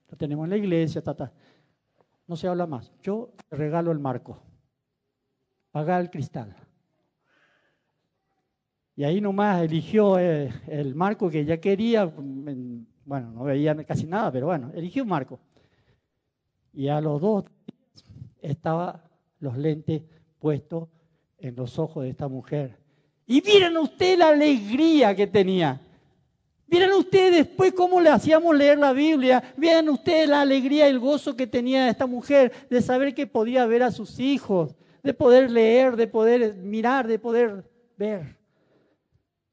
la 0.08 0.18
tenemos 0.18 0.44
en 0.44 0.52
la 0.52 0.58
iglesia, 0.58 1.02
ta, 1.02 1.34
no 2.28 2.36
se 2.36 2.48
habla 2.48 2.68
más. 2.68 2.92
Yo 3.02 3.34
regalo 3.50 3.92
el 3.92 4.00
marco. 4.00 4.40
Paga 5.72 6.00
el 6.00 6.12
cristal. 6.12 6.56
Y 8.96 9.04
ahí 9.04 9.20
nomás 9.20 9.62
eligió 9.62 10.18
eh, 10.18 10.54
el 10.68 10.96
marco 10.96 11.30
que 11.30 11.44
ya 11.44 11.58
quería. 11.58 12.06
Bueno, 12.06 13.32
no 13.32 13.44
veía 13.44 13.76
casi 13.84 14.06
nada, 14.06 14.32
pero 14.32 14.48
bueno, 14.48 14.72
eligió 14.74 15.04
un 15.04 15.10
marco. 15.10 15.40
Y 16.74 16.88
a 16.88 17.02
los 17.02 17.22
dos 17.22 17.46
estaban 18.42 19.02
los 19.40 19.58
lentes 19.58 20.04
puestos 20.40 20.88
en 21.38 21.56
los 21.56 21.78
ojos 21.78 22.04
de 22.04 22.10
esta 22.10 22.28
mujer. 22.28 22.78
Y 23.28 23.42
miren 23.42 23.76
usted 23.78 24.18
la 24.18 24.30
alegría 24.30 25.16
que 25.16 25.28
tenía. 25.28 25.82
Miren 26.68 26.94
ustedes 26.94 27.48
después 27.48 27.74
cómo 27.74 28.00
le 28.00 28.10
hacíamos 28.10 28.56
leer 28.56 28.78
la 28.78 28.94
Biblia. 28.94 29.44
Vean 29.58 29.90
ustedes 29.90 30.30
la 30.30 30.42
alegría 30.42 30.88
y 30.88 30.92
el 30.92 31.00
gozo 31.00 31.36
que 31.36 31.48
tenía 31.48 31.90
esta 31.90 32.06
mujer 32.06 32.52
de 32.70 32.82
saber 32.82 33.14
que 33.14 33.28
podía 33.28 33.66
ver 33.66 33.84
a 33.84 33.92
sus 33.92 34.20
hijos, 34.20 34.76
de 35.04 35.14
poder 35.14 35.52
leer, 35.52 35.96
de 35.96 36.08
poder 36.08 36.56
mirar, 36.56 37.08
de 37.08 37.20
poder 37.20 37.70
ver. 37.98 38.45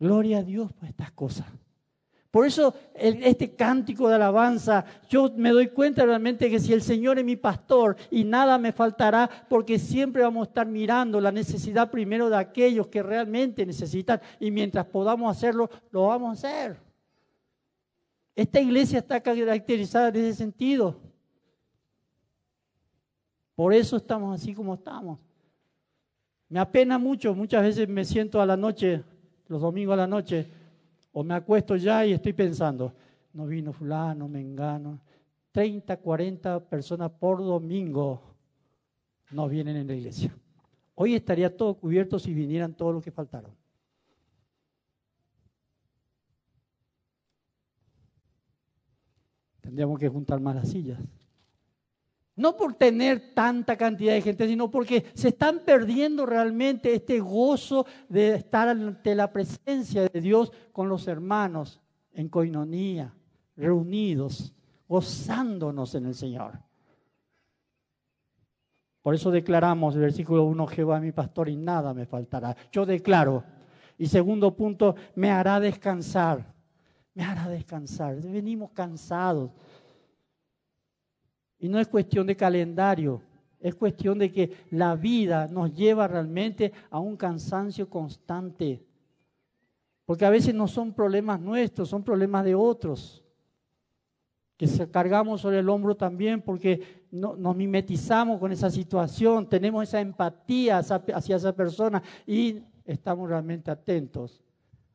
Gloria 0.03 0.39
a 0.39 0.43
Dios 0.43 0.73
por 0.73 0.89
estas 0.89 1.13
cosas. 1.13 1.47
Por 2.33 2.45
eso 2.45 2.75
este 2.93 3.55
cántico 3.55 4.09
de 4.09 4.17
alabanza, 4.17 4.85
yo 5.09 5.31
me 5.37 5.51
doy 5.51 5.69
cuenta 5.69 6.05
realmente 6.05 6.51
que 6.51 6.59
si 6.59 6.73
el 6.73 6.83
Señor 6.83 7.21
es 7.21 7.25
mi 7.25 7.37
pastor 7.37 7.95
y 8.11 8.25
nada 8.25 8.59
me 8.59 8.73
faltará, 8.73 9.31
porque 9.49 9.79
siempre 9.79 10.25
vamos 10.25 10.49
a 10.49 10.51
estar 10.51 10.67
mirando 10.67 11.21
la 11.21 11.31
necesidad 11.31 11.89
primero 11.89 12.29
de 12.29 12.37
aquellos 12.37 12.89
que 12.89 13.01
realmente 13.01 13.65
necesitan 13.65 14.21
y 14.41 14.51
mientras 14.51 14.87
podamos 14.87 15.37
hacerlo, 15.37 15.71
lo 15.93 16.09
vamos 16.09 16.31
a 16.31 16.33
hacer. 16.33 16.81
Esta 18.35 18.61
iglesia 18.61 18.99
está 18.99 19.21
caracterizada 19.21 20.09
en 20.09 20.17
ese 20.17 20.35
sentido. 20.35 21.01
Por 23.55 23.73
eso 23.73 23.99
estamos 23.99 24.35
así 24.35 24.53
como 24.53 24.75
estamos. 24.75 25.21
Me 26.49 26.59
apena 26.59 26.99
mucho, 26.99 27.37
muchas 27.37 27.63
veces 27.63 27.89
me 27.89 28.05
siento 28.05 28.43
a 28.43 28.47
la 28.47 28.57
noche, 28.57 29.05
los 29.53 29.61
domingos 29.61 29.93
a 29.93 29.97
la 29.97 30.07
noche, 30.07 30.49
o 31.13 31.23
me 31.23 31.35
acuesto 31.35 31.77
ya 31.77 32.07
y 32.07 32.13
estoy 32.13 32.33
pensando, 32.33 32.95
no 33.35 33.47
vino 33.47 33.73
fulano, 33.73 34.27
me 34.27 34.41
engano. 34.41 34.99
30, 35.53 35.99
40 35.99 36.71
personas 36.71 37.11
por 37.11 37.39
domingo 37.39 38.23
no 39.31 39.49
vienen 39.49 39.77
en 39.77 39.87
la 39.87 39.95
iglesia. 39.95 40.35
Hoy 40.95 41.15
estaría 41.15 41.55
todo 41.55 41.75
cubierto 41.75 42.19
si 42.19 42.33
vinieran 42.33 42.75
todos 42.75 42.95
los 42.95 43.05
que 43.05 43.11
faltaron. 43.11 43.55
Tendríamos 49.61 49.99
que 49.99 50.09
juntar 50.09 50.41
más 50.41 50.55
las 50.55 50.71
sillas. 50.71 50.99
No 52.35 52.57
por 52.57 52.75
tener 52.75 53.35
tanta 53.35 53.77
cantidad 53.77 54.15
de 54.15 54.23
gente, 54.23 54.49
sino 54.49 54.71
porque 54.71 55.05
se 55.15 55.29
están 55.29 55.61
perdiendo 55.61 56.25
realmente 56.25 56.95
este 56.95 57.21
gozo 57.21 57.87
de 58.09 58.37
estar 58.37 58.69
ante 58.69 59.15
la 59.15 59.31
presencia 59.31 60.09
de 60.09 60.21
Dios 60.21 60.51
con 60.73 60.89
los 60.89 61.09
hermanos 61.09 61.81
en 62.15 62.29
coinonía, 62.29 63.15
reunidos, 63.57 64.55
gozándonos 64.89 65.95
en 65.95 66.07
el 66.07 66.15
Señor. 66.15 66.59
Por 69.03 69.15
eso 69.15 69.31
declaramos, 69.31 69.95
el 69.95 70.03
versículo 70.03 70.45
1, 70.45 70.67
Jehová 70.69 71.01
mi 71.01 71.13
pastor 71.13 71.49
y 71.49 71.57
nada 71.57 71.93
me 71.93 72.07
faltará. 72.07 72.57
Yo 72.71 72.87
declaro. 72.87 73.45
Y 73.99 74.07
segundo 74.07 74.57
punto, 74.57 74.95
me 75.15 75.31
hará 75.31 75.61
descansar 75.61 76.53
me 77.15 77.25
hará 77.25 77.49
descansar. 77.49 78.17
Venimos 78.21 78.71
cansados. 78.73 79.51
Y 81.63 81.69
no 81.69 81.79
es 81.79 81.89
cuestión 81.89 82.27
de 82.27 82.37
calendario, 82.37 83.23
es 83.61 83.75
cuestión 83.75 84.19
de 84.19 84.31
que 84.31 84.51
la 84.71 84.97
vida 84.97 85.47
nos 85.47 85.73
lleva 85.73 86.09
realmente 86.09 86.73
a 86.91 86.99
un 86.99 87.17
cansancio 87.17 87.89
constante. 87.89 88.85
Porque 90.05 90.27
a 90.27 90.31
veces 90.31 90.55
no 90.55 90.67
son 90.69 90.93
problemas 90.93 91.41
nuestros, 91.41 91.89
son 91.89 92.03
problemas 92.03 92.45
de 92.45 92.55
otros. 92.55 93.25
Que 94.57 94.67
se 94.67 94.91
cargamos 94.91 95.41
sobre 95.41 95.61
el 95.61 95.69
hombro 95.69 95.97
también 95.97 96.43
porque 96.43 97.07
nos 97.13 97.57
mimetizamos 97.57 98.41
con 98.41 98.53
esa 98.53 98.69
situación, 98.69 99.49
tenemos 99.49 99.85
esa 99.85 100.01
empatía 100.01 100.79
hacia 100.79 101.37
esa 101.37 101.55
persona 101.55 102.03
y 102.27 102.61
estamos 102.85 103.29
realmente 103.29 103.71
atentos 103.71 104.43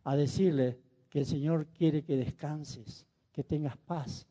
a 0.03 0.15
decirle, 0.15 0.77
que 1.09 1.19
el 1.19 1.25
Señor 1.25 1.67
quiere 1.67 2.03
que 2.03 2.17
descanses, 2.17 3.05
que 3.31 3.43
tengas 3.43 3.77
paz. 3.77 4.27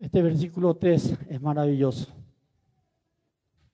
Este 0.00 0.22
versículo 0.22 0.74
3 0.74 1.18
es 1.28 1.42
maravilloso. 1.42 2.10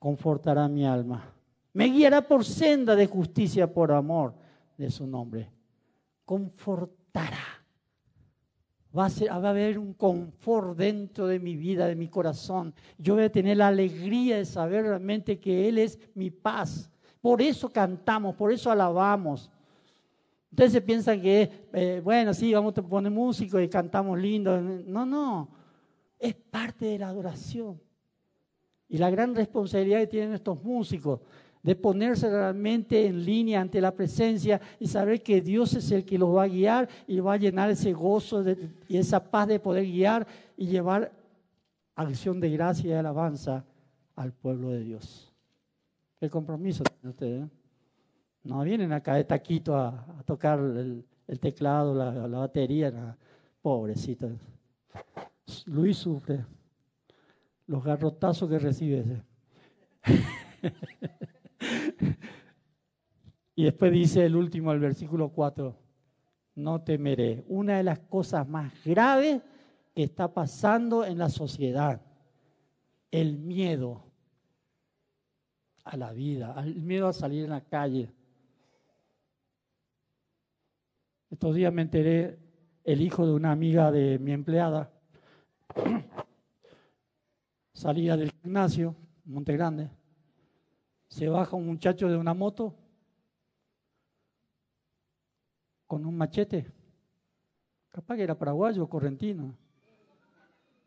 Confortará 0.01 0.67
mi 0.69 0.85
alma. 0.85 1.33
Me 1.73 1.87
guiará 1.87 2.27
por 2.27 2.45
senda 2.45 2.97
de 2.97 3.07
justicia 3.07 3.73
por 3.73 3.93
amor 3.93 4.35
de 4.77 4.91
su 4.91 5.07
nombre. 5.07 5.49
Confortará. 6.25 7.39
Va 8.97 9.07
a, 9.07 9.35
a, 9.35 9.49
haber 9.49 9.79
un 9.79 9.95
confort 9.95 10.77
dentro 10.77 11.29
de 11.29 11.39
mi 11.39 11.55
vida, 11.55 11.87
de 11.87 11.95
mi 11.95 12.09
corazón. 12.09 12.75
Yo 12.99 13.15
voy 13.15 13.25
a 13.25 13.33
tener 13.33 13.59
la 13.59 13.69
alegría 13.69 14.39
de 14.39 14.45
saber 14.45 14.85
realmente 14.85 15.39
que 15.39 15.69
Él 15.69 15.79
es 15.79 15.99
mi 16.15 16.31
paz, 16.31 16.91
por 17.21 17.43
eso 17.43 17.69
cantamos, 17.69 18.35
por 18.35 18.53
eso 18.53 18.71
alabamos. 18.71 19.51
Ustedes 20.51 20.73
se 20.73 20.81
piensan 20.81 21.21
que, 21.21 21.69
eh, 21.73 22.01
bueno, 22.03 22.33
sí, 22.33 22.55
vamos 22.55 22.77
a 22.79 22.83
poner 22.83 23.13
músico 23.13 23.61
y 23.61 23.69
cantamos 23.69 24.19
lindo. 24.19 24.61
No, 24.61 25.05
no, 25.05 25.49
es 26.29 26.35
parte 26.35 26.87
de 26.87 26.99
la 26.99 27.09
adoración. 27.09 27.81
Y 28.89 28.99
la 28.99 29.11
gran 29.11 29.35
responsabilidad 29.35 30.01
que 30.01 30.07
tienen 30.07 30.35
estos 30.35 30.63
músicos 30.63 31.21
de 31.63 31.75
ponerse 31.75 32.31
realmente 32.31 33.07
en 33.07 33.25
línea 33.25 33.61
ante 33.61 33.81
la 33.81 33.91
presencia 33.91 34.61
y 34.79 34.87
saber 34.87 35.21
que 35.23 35.41
Dios 35.41 35.75
es 35.75 35.91
el 35.91 36.05
que 36.05 36.17
los 36.17 36.33
va 36.33 36.45
a 36.45 36.49
guiar 36.49 36.89
y 37.09 37.19
va 37.19 37.33
a 37.33 37.37
llenar 37.37 37.71
ese 37.71 37.93
gozo 37.93 38.45
y 38.89 38.97
esa 38.97 39.19
paz 39.19 39.49
de 39.49 39.59
poder 39.59 39.85
guiar 39.85 40.27
y 40.57 40.67
llevar 40.67 41.11
acción 41.97 42.39
de 42.39 42.51
gracia 42.51 42.91
y 42.91 42.93
alabanza 42.93 43.65
al 44.15 44.33
pueblo 44.33 44.71
de 44.71 44.85
Dios. 44.85 45.33
¿Qué 46.21 46.31
compromiso 46.31 46.85
tienen 46.85 47.11
ustedes? 47.11 47.45
Eh? 47.45 47.51
No 48.45 48.63
vienen 48.63 48.93
acá 48.93 49.15
de 49.15 49.25
taquito 49.25 49.77
a, 49.77 50.23
tocar 50.25 50.61
el, 50.61 51.05
teclado, 51.41 51.95
la, 51.95 52.39
batería, 52.39 52.93
nada. 52.93 53.19
pobrecito. 53.61 54.31
Luis 55.67 55.99
sufre 55.99 56.45
los 57.67 57.85
garrotazos 57.85 58.49
que 58.49 58.59
recibe. 58.59 59.23
y 63.55 63.65
después 63.65 63.93
dice 63.93 64.25
el 64.25 64.37
último, 64.37 64.73
el 64.73 64.81
versículo 64.81 65.29
4, 65.31 65.77
no 66.57 66.83
temeré. 66.83 67.45
Una 67.49 67.77
de 67.77 67.83
las 67.83 67.99
cosas 68.01 68.49
más 68.49 68.73
graves 68.85 69.43
que 69.95 70.05
está 70.05 70.33
pasando 70.33 71.05
en 71.05 71.19
la 71.19 71.29
sociedad, 71.29 72.01
el 73.11 73.39
miedo 73.39 74.05
a 75.85 75.97
la 75.97 76.13
vida, 76.13 76.55
el 76.65 76.83
miedo 76.83 77.09
a 77.09 77.13
salir 77.13 77.45
en 77.45 77.51
la 77.51 77.63
calle. 77.63 78.13
Estos 81.31 81.55
días 81.55 81.73
me 81.73 81.83
enteré, 81.83 82.39
el 82.85 83.01
hijo 83.01 83.27
de 83.27 83.33
una 83.33 83.51
amiga 83.51 83.91
de 83.91 84.19
mi 84.21 84.33
empleada 84.33 84.93
salía 87.73 88.17
del 88.17 88.33
gimnasio, 88.33 88.97
Monte 89.25 89.53
Grande, 89.53 89.91
se 91.09 91.29
baja 91.29 91.57
un 91.57 91.67
muchacho 91.67 92.09
de 92.09 92.17
una 92.17 92.35
moto 92.35 92.75
con 95.87 96.05
un 96.05 96.17
machete, 96.17 96.67
capaz 97.91 98.17
que 98.17 98.23
era 98.23 98.39
paraguayo 98.39 98.89
correntino, 98.89 99.55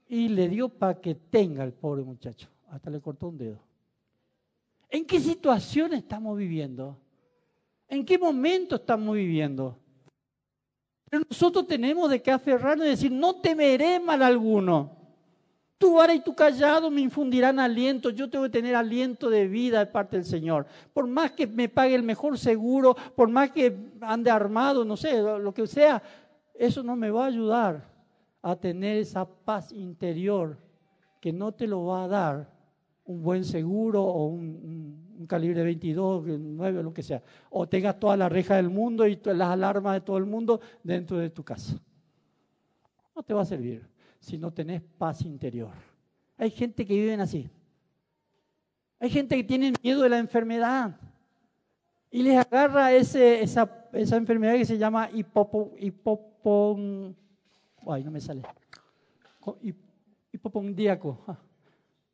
y 0.08 0.28
le 0.28 0.50
dio 0.50 0.70
para 0.70 1.00
que 1.00 1.16
tenga 1.16 1.64
el 1.64 1.74
pobre 1.74 2.04
muchacho, 2.04 2.50
hasta 2.70 2.90
le 2.90 3.00
cortó 3.00 3.30
un 3.30 3.38
dedo. 3.38 3.60
¿En 4.90 5.06
qué 5.06 5.20
situación 5.20 5.94
estamos 5.94 6.38
viviendo? 6.38 6.98
¿En 7.88 8.04
qué 8.04 8.18
momento 8.18 8.76
estamos 8.76 9.16
viviendo? 9.16 9.78
Pero 11.10 11.26
nosotros 11.30 11.68
tenemos 11.68 12.10
de 12.10 12.22
qué 12.22 12.32
aferrarnos 12.32 12.86
y 12.86 12.92
decir, 12.92 13.12
no 13.12 13.36
temeré 13.36 14.00
mal 14.00 14.22
alguno. 14.22 14.92
Tu 15.78 15.94
vara 15.94 16.14
y 16.14 16.20
tu 16.20 16.36
callado 16.36 16.92
me 16.92 17.02
infundirán 17.02 17.60
aliento. 17.60 18.10
Yo 18.10 18.30
tengo 18.30 18.44
que 18.44 18.52
tener 18.52 18.76
aliento 18.76 19.30
de 19.30 19.48
vida 19.48 19.80
de 19.80 19.86
parte 19.86 20.18
del 20.18 20.26
Señor. 20.26 20.68
Por 20.94 21.08
más 21.08 21.32
que 21.32 21.48
me 21.48 21.70
pague 21.70 21.96
el 21.96 22.04
mejor 22.04 22.38
seguro, 22.38 22.96
por 23.16 23.30
más 23.30 23.52
que 23.52 23.76
ande 24.02 24.30
armado, 24.30 24.84
no 24.84 24.98
sé, 24.98 25.22
lo 25.22 25.54
que 25.54 25.66
sea, 25.68 26.04
eso 26.54 26.84
no 26.84 26.96
me 26.96 27.10
va 27.10 27.24
a 27.24 27.28
ayudar 27.28 27.90
a 28.42 28.56
tener 28.56 28.98
esa 28.98 29.26
paz 29.26 29.72
interior 29.72 30.58
que 31.22 31.32
no 31.32 31.54
te 31.54 31.66
lo 31.66 31.86
va 31.86 32.04
a 32.04 32.08
dar 32.08 32.59
un 33.10 33.24
buen 33.24 33.44
seguro 33.44 34.04
o 34.04 34.28
un, 34.28 35.26
calibre 35.28 35.64
22, 35.64 36.26
9, 36.28 36.84
lo 36.84 36.94
que 36.94 37.02
sea. 37.02 37.22
O 37.50 37.68
tengas 37.68 38.00
toda 38.00 38.16
la 38.16 38.30
reja 38.30 38.56
del 38.56 38.70
mundo 38.70 39.08
y 39.08 39.20
las 39.26 39.50
alarmas 39.50 39.96
de 39.96 40.02
todo 40.02 40.18
el 40.18 40.26
mundo 40.26 40.62
dentro 40.84 41.18
de 41.18 41.32
tu 41.32 41.44
casa. 41.44 41.76
No 43.16 43.24
te 43.24 43.34
va 43.34 43.42
a 43.42 43.46
servir 43.46 43.84
si 44.20 44.38
no 44.38 44.52
tenés 44.52 44.82
paz 44.82 45.24
interior. 45.24 45.72
Hay 46.38 46.52
gente 46.52 46.86
que 46.86 46.94
vive 46.94 47.16
así. 47.16 47.50
Hay 49.00 49.10
gente 49.10 49.36
que 49.36 49.44
tiene 49.44 49.74
miedo 49.82 50.04
de 50.04 50.10
la 50.10 50.20
enfermedad 50.20 50.96
y 52.12 52.22
les 52.22 52.38
agarra 52.38 52.94
ese, 52.94 53.42
esa, 53.42 53.88
esa, 53.94 54.18
enfermedad 54.18 54.54
que 54.54 54.66
se 54.66 54.78
llama 54.78 55.10
hipopo, 55.12 55.74
hipopon, 55.80 57.16
ay, 57.88 58.04
no 58.04 58.12
me 58.12 58.22
sale, 58.22 58.44
hipopondíaco, 60.32 61.20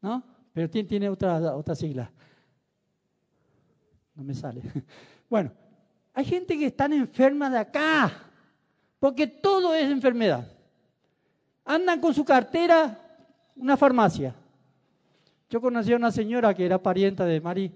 ¿no? 0.01 0.34
Pero 0.55 0.67
tiene, 0.67 0.89
tiene 0.89 1.09
otra, 1.09 1.55
otra 1.55 1.75
sigla. 1.75 2.11
No 4.15 4.23
me 4.23 4.33
sale. 4.33 4.63
Bueno, 5.27 5.51
hay 6.13 6.23
gente 6.23 6.55
que 6.55 6.67
está 6.67 6.85
enferma 6.85 7.49
de 7.49 7.57
acá, 7.57 8.11
porque 8.99 9.25
todo 9.25 9.73
es 9.73 9.89
enfermedad 9.89 10.47
andan 11.65 11.99
con 11.99 12.13
su 12.13 12.23
cartera 12.23 12.97
una 13.55 13.75
farmacia. 13.75 14.35
Yo 15.49 15.59
conocí 15.59 15.91
a 15.91 15.97
una 15.97 16.11
señora 16.11 16.53
que 16.53 16.65
era 16.65 16.81
parienta 16.81 17.25
de 17.25 17.41
Mari 17.41 17.71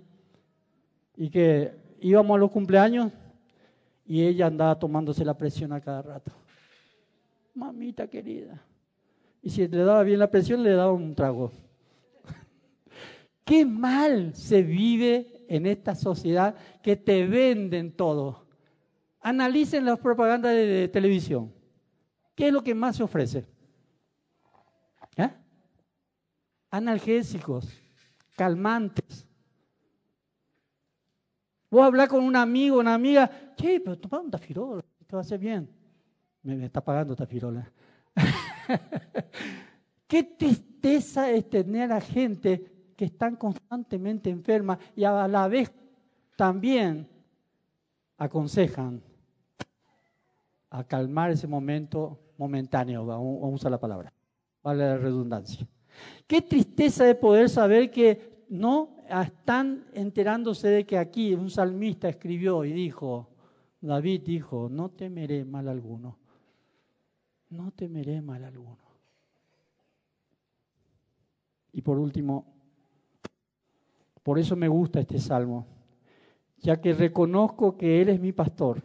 y 1.18 1.30
que 1.30 1.74
íbamos 2.00 2.36
a 2.36 2.39
los 2.39 2.52
cumpleaños 2.52 3.12
y 4.06 4.24
ella 4.24 4.48
andaba 4.48 4.78
tomándose 4.78 5.26
la 5.26 5.38
presión 5.38 5.74
a 5.74 5.82
cada 5.82 6.02
rato. 6.02 6.32
Mamita 7.54 8.08
querida. 8.08 8.62
Y 9.42 9.50
si 9.50 9.68
le 9.68 9.84
daba 9.84 10.04
bien 10.04 10.20
la 10.20 10.30
presión, 10.30 10.63
le 10.63 10.72
daba 10.72 10.92
un 10.92 11.15
trago. 11.15 11.52
Qué 13.50 13.66
mal 13.66 14.36
se 14.36 14.62
vive 14.62 15.44
en 15.48 15.66
esta 15.66 15.96
sociedad 15.96 16.56
que 16.84 16.96
te 16.96 17.26
venden 17.26 17.92
todo. 17.92 18.46
Analicen 19.22 19.86
las 19.86 19.98
propagandas 19.98 20.54
de 20.54 20.88
televisión. 20.88 21.52
¿Qué 22.36 22.50
es 22.50 22.54
lo 22.54 22.64
que 22.64 22.76
más 22.76 22.98
se 22.98 23.02
ofrece? 23.02 23.48
¿Eh? 25.18 25.32
Analgésicos, 26.70 27.68
calmantes. 28.36 29.26
Vos 31.72 31.84
hablar 31.84 32.08
con 32.08 32.24
un 32.24 32.36
amigo, 32.36 32.78
una 32.78 32.94
amiga, 32.94 33.56
che, 33.56 33.80
pero 33.80 33.98
toma 33.98 34.20
un 34.20 34.30
tafirol, 34.30 34.86
te 35.08 35.16
va 35.16 35.22
a 35.22 35.26
hacer 35.26 35.40
bien. 35.40 35.68
Me, 36.44 36.66
está 36.66 36.82
pagando 36.82 37.16
tafirola. 37.16 37.68
Qué 40.08 40.22
tristeza 40.22 41.32
es 41.32 41.50
tener 41.50 41.92
a 41.92 42.00
gente 42.00 42.79
que 43.00 43.06
están 43.06 43.38
constantemente 43.38 44.30
enferma 44.30 44.78
y 44.94 45.06
a 45.06 45.26
la 45.26 45.48
vez 45.48 45.72
también 46.36 47.08
aconsejan 48.18 49.02
a 50.70 50.84
calmar 50.84 51.32
ese 51.32 51.48
momento 51.48 52.20
momentáneo, 52.38 53.06
vamos 53.06 53.42
a 53.42 53.48
usar 53.48 53.72
la 53.72 53.80
palabra 53.80 54.12
vale 54.62 54.84
la 54.84 54.98
redundancia. 54.98 55.66
Qué 56.28 56.42
tristeza 56.42 57.06
de 57.06 57.16
poder 57.16 57.48
saber 57.48 57.90
que 57.90 58.44
no 58.50 58.98
están 59.08 59.86
enterándose 59.94 60.68
de 60.68 60.86
que 60.86 60.98
aquí 60.98 61.34
un 61.34 61.50
salmista 61.50 62.10
escribió 62.10 62.66
y 62.66 62.74
dijo, 62.74 63.30
David 63.80 64.24
dijo, 64.26 64.68
no 64.70 64.90
temeré 64.90 65.46
mal 65.46 65.70
alguno, 65.70 66.18
no 67.50 67.72
temeré 67.72 68.22
mal 68.22 68.44
alguno. 68.44 68.90
Y 71.72 71.82
por 71.82 71.98
último, 71.98 72.59
por 74.30 74.38
eso 74.38 74.56
me 74.56 74.68
gusta 74.68 75.00
este 75.00 75.18
salmo, 75.18 75.65
ya 76.60 76.80
que 76.80 76.94
reconozco 76.94 77.76
que 77.76 78.00
Él 78.00 78.10
es 78.10 78.20
mi 78.20 78.32
pastor, 78.32 78.84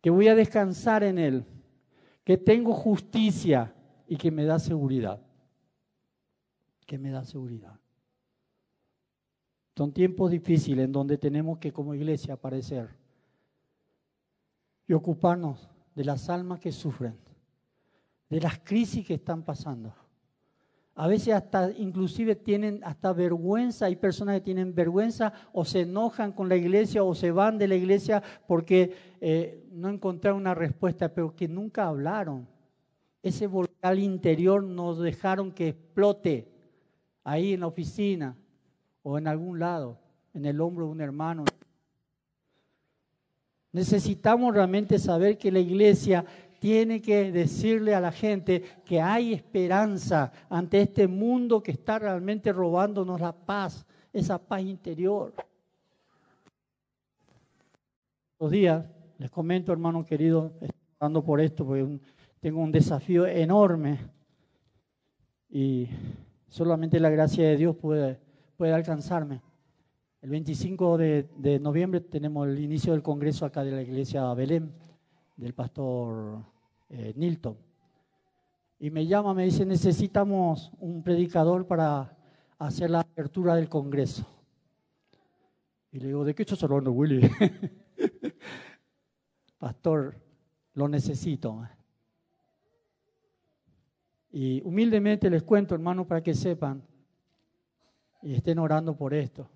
que 0.00 0.10
voy 0.10 0.28
a 0.28 0.36
descansar 0.36 1.02
en 1.02 1.18
Él, 1.18 1.44
que 2.22 2.36
tengo 2.36 2.72
justicia, 2.72 3.74
y 4.06 4.16
que 4.16 4.30
me 4.30 4.44
da 4.44 4.60
seguridad. 4.60 5.20
Que 6.86 6.98
me 6.98 7.10
da 7.10 7.24
seguridad. 7.24 7.80
Son 9.76 9.92
tiempos 9.92 10.30
difíciles 10.30 10.84
en 10.84 10.92
donde 10.92 11.18
tenemos 11.18 11.58
que 11.58 11.72
como 11.72 11.92
iglesia 11.92 12.34
aparecer 12.34 12.88
y 14.86 14.92
ocuparnos 14.92 15.68
de 15.96 16.04
las 16.04 16.30
almas 16.30 16.60
que 16.60 16.70
sufren, 16.70 17.18
de 18.30 18.40
las 18.40 18.60
crisis 18.60 19.04
que 19.04 19.14
están 19.14 19.42
pasando. 19.42 19.92
A 20.96 21.06
veces 21.06 21.34
hasta 21.34 21.70
inclusive 21.70 22.34
tienen 22.34 22.80
hasta 22.82 23.12
vergüenza, 23.12 23.86
hay 23.86 23.96
personas 23.96 24.34
que 24.36 24.40
tienen 24.40 24.74
vergüenza 24.74 25.32
o 25.52 25.64
se 25.64 25.82
enojan 25.82 26.32
con 26.32 26.48
la 26.48 26.56
iglesia 26.56 27.04
o 27.04 27.14
se 27.14 27.30
van 27.30 27.58
de 27.58 27.68
la 27.68 27.76
iglesia 27.76 28.22
porque 28.48 28.94
eh, 29.20 29.64
no 29.70 29.88
encontraron 29.88 30.40
una 30.40 30.54
respuesta, 30.54 31.12
pero 31.12 31.36
que 31.36 31.46
nunca 31.46 31.86
hablaron 31.86 32.48
ese 33.26 33.48
volcán 33.48 33.98
interior 33.98 34.62
nos 34.62 35.00
dejaron 35.00 35.50
que 35.50 35.68
explote 35.68 36.48
ahí 37.24 37.54
en 37.54 37.60
la 37.60 37.66
oficina 37.66 38.36
o 39.02 39.18
en 39.18 39.26
algún 39.26 39.58
lado, 39.58 39.98
en 40.32 40.44
el 40.44 40.60
hombro 40.60 40.86
de 40.86 40.92
un 40.92 41.00
hermano. 41.00 41.44
Necesitamos 43.72 44.54
realmente 44.54 45.00
saber 45.00 45.38
que 45.38 45.50
la 45.50 45.58
iglesia 45.58 46.24
tiene 46.66 47.00
que 47.00 47.30
decirle 47.30 47.94
a 47.94 48.00
la 48.00 48.10
gente 48.10 48.60
que 48.84 49.00
hay 49.00 49.32
esperanza 49.32 50.32
ante 50.50 50.80
este 50.80 51.06
mundo 51.06 51.62
que 51.62 51.70
está 51.70 52.00
realmente 52.00 52.52
robándonos 52.52 53.20
la 53.20 53.32
paz, 53.32 53.86
esa 54.12 54.36
paz 54.36 54.62
interior. 54.62 55.32
Los 58.40 58.50
días, 58.50 58.84
les 59.16 59.30
comento, 59.30 59.70
hermano 59.70 60.04
querido, 60.04 60.54
estoy 60.60 61.22
por 61.22 61.40
esto, 61.40 61.64
porque 61.64 62.00
tengo 62.40 62.60
un 62.60 62.72
desafío 62.72 63.28
enorme 63.28 64.00
y 65.48 65.88
solamente 66.48 66.98
la 66.98 67.10
gracia 67.10 67.46
de 67.46 67.56
Dios 67.58 67.76
puede, 67.76 68.18
puede 68.56 68.72
alcanzarme. 68.72 69.40
El 70.20 70.30
25 70.30 70.98
de, 70.98 71.60
noviembre 71.62 72.00
tenemos 72.00 72.48
el 72.48 72.58
inicio 72.58 72.92
del 72.92 73.04
congreso 73.04 73.46
acá 73.46 73.62
de 73.62 73.70
la 73.70 73.82
iglesia 73.82 74.34
Belén, 74.34 74.72
del 75.36 75.54
pastor 75.54 76.55
eh, 76.88 77.12
Nilton. 77.16 77.56
Y 78.78 78.90
me 78.90 79.06
llama, 79.06 79.34
me 79.34 79.44
dice, 79.44 79.64
necesitamos 79.64 80.72
un 80.78 81.02
predicador 81.02 81.66
para 81.66 82.16
hacer 82.58 82.90
la 82.90 83.00
apertura 83.00 83.54
del 83.54 83.68
congreso. 83.68 84.26
Y 85.92 86.00
le 86.00 86.08
digo, 86.08 86.24
¿de 86.24 86.34
qué 86.34 86.42
estás 86.42 86.62
hablando, 86.62 86.92
Willy? 86.92 87.20
Pastor, 89.58 90.20
lo 90.74 90.88
necesito. 90.88 91.66
Y 94.30 94.60
humildemente 94.62 95.30
les 95.30 95.42
cuento, 95.42 95.74
hermano, 95.74 96.06
para 96.06 96.22
que 96.22 96.34
sepan 96.34 96.82
y 98.22 98.34
estén 98.34 98.58
orando 98.58 98.94
por 98.94 99.14
esto. 99.14 99.48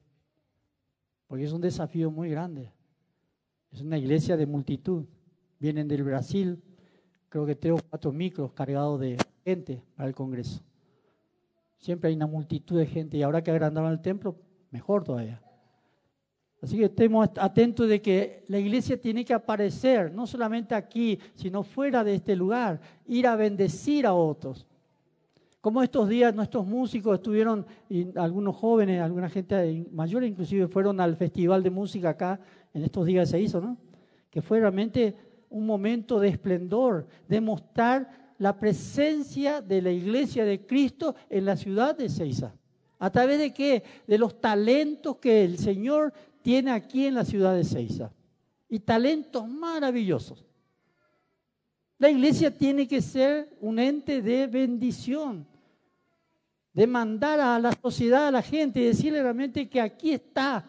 Porque 1.26 1.44
es 1.44 1.52
un 1.52 1.60
desafío 1.60 2.10
muy 2.10 2.30
grande. 2.30 2.72
Es 3.70 3.82
una 3.82 3.98
iglesia 3.98 4.36
de 4.36 4.46
multitud. 4.46 5.04
Vienen 5.58 5.86
del 5.86 6.02
Brasil, 6.02 6.62
creo 7.30 7.46
que 7.46 7.54
tres 7.54 7.72
o 7.72 7.78
cuatro 7.88 8.12
micros 8.12 8.52
cargados 8.52 9.00
de 9.00 9.16
gente 9.44 9.80
para 9.96 10.08
el 10.08 10.14
Congreso. 10.14 10.60
Siempre 11.78 12.10
hay 12.10 12.16
una 12.16 12.26
multitud 12.26 12.76
de 12.76 12.84
gente 12.84 13.16
y 13.16 13.22
ahora 13.22 13.42
que 13.42 13.50
agrandaron 13.50 13.90
el 13.90 14.02
templo, 14.02 14.36
mejor 14.70 15.04
todavía. 15.04 15.40
Así 16.60 16.76
que 16.76 16.84
estemos 16.84 17.30
atentos 17.36 17.88
de 17.88 18.02
que 18.02 18.44
la 18.48 18.58
iglesia 18.58 19.00
tiene 19.00 19.24
que 19.24 19.32
aparecer, 19.32 20.12
no 20.12 20.26
solamente 20.26 20.74
aquí, 20.74 21.18
sino 21.34 21.62
fuera 21.62 22.04
de 22.04 22.16
este 22.16 22.36
lugar, 22.36 22.80
ir 23.06 23.26
a 23.26 23.36
bendecir 23.36 24.06
a 24.06 24.12
otros. 24.12 24.66
Como 25.62 25.82
estos 25.82 26.08
días 26.08 26.34
nuestros 26.34 26.66
músicos 26.66 27.14
estuvieron, 27.14 27.64
y 27.88 28.06
algunos 28.18 28.56
jóvenes, 28.56 29.00
alguna 29.00 29.30
gente 29.30 29.86
mayor 29.92 30.24
inclusive, 30.24 30.68
fueron 30.68 31.00
al 31.00 31.16
festival 31.16 31.62
de 31.62 31.70
música 31.70 32.10
acá, 32.10 32.40
en 32.74 32.82
estos 32.82 33.06
días 33.06 33.30
se 33.30 33.40
hizo, 33.40 33.60
¿no? 33.60 33.78
Que 34.30 34.42
fue 34.42 34.60
realmente 34.60 35.14
un 35.50 35.66
momento 35.66 36.18
de 36.18 36.28
esplendor, 36.28 37.06
de 37.28 37.40
mostrar 37.40 38.34
la 38.38 38.58
presencia 38.58 39.60
de 39.60 39.82
la 39.82 39.90
iglesia 39.90 40.44
de 40.44 40.64
Cristo 40.64 41.14
en 41.28 41.44
la 41.44 41.56
ciudad 41.56 41.96
de 41.96 42.08
Ceiza. 42.08 42.54
¿A 42.98 43.10
través 43.10 43.38
de 43.38 43.52
qué? 43.52 43.82
De 44.06 44.16
los 44.16 44.40
talentos 44.40 45.16
que 45.16 45.44
el 45.44 45.58
Señor 45.58 46.12
tiene 46.40 46.70
aquí 46.70 47.06
en 47.06 47.14
la 47.16 47.24
ciudad 47.24 47.54
de 47.54 47.64
Ceiza. 47.64 48.12
Y 48.68 48.80
talentos 48.80 49.46
maravillosos. 49.48 50.46
La 51.98 52.08
iglesia 52.08 52.56
tiene 52.56 52.88
que 52.88 53.02
ser 53.02 53.54
un 53.60 53.78
ente 53.78 54.22
de 54.22 54.46
bendición, 54.46 55.46
de 56.72 56.86
mandar 56.86 57.40
a 57.40 57.58
la 57.58 57.72
sociedad, 57.72 58.28
a 58.28 58.30
la 58.30 58.42
gente 58.42 58.80
y 58.80 58.84
decirle 58.84 59.22
realmente 59.22 59.68
que 59.68 59.80
aquí 59.80 60.12
está 60.12 60.64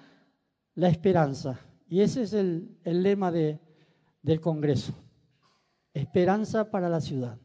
la 0.76 0.90
esperanza. 0.90 1.60
Y 1.88 2.02
ese 2.02 2.24
es 2.24 2.34
el, 2.34 2.78
el 2.84 3.04
lema 3.04 3.32
de, 3.32 3.60
del 4.22 4.40
Congreso. 4.40 4.94
Esperanza 5.94 6.70
para 6.70 6.90
la 6.90 7.02
ciudad. 7.02 7.38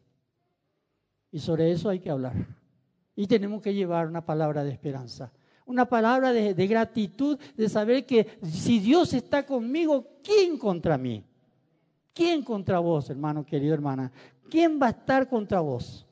Y 1.31 1.39
sobre 1.41 1.73
eso 1.73 1.89
hay 1.89 2.01
que 2.01 2.11
hablar. 2.11 2.35
Y 3.15 3.27
tenemos 3.27 3.62
que 3.62 3.75
llevar 3.75 4.07
una 4.07 4.25
palabra 4.25 4.62
de 4.62 4.71
esperanza 4.71 5.33
una 5.67 5.85
palabra 5.85 6.33
de, 6.33 6.67
gratitud, 6.67 7.39
de 7.57 7.69
saber 7.69 8.07
que 8.07 8.39
si 8.43 8.79
Dios 8.79 9.12
está 9.12 9.45
conmigo, 9.45 10.07
¿quién 10.23 10.57
contra 10.59 10.97
mí? 10.97 11.25
¿Quién 12.15 12.43
contra 12.43 12.79
vos, 12.79 13.11
hermano 13.11 13.45
querido, 13.45 13.75
hermana? 13.75 14.11
¿Quién 14.49 14.81
va 14.81 14.87
a 14.87 14.91
estar 14.91 15.29
contra 15.29 15.61
vos? 15.61 16.07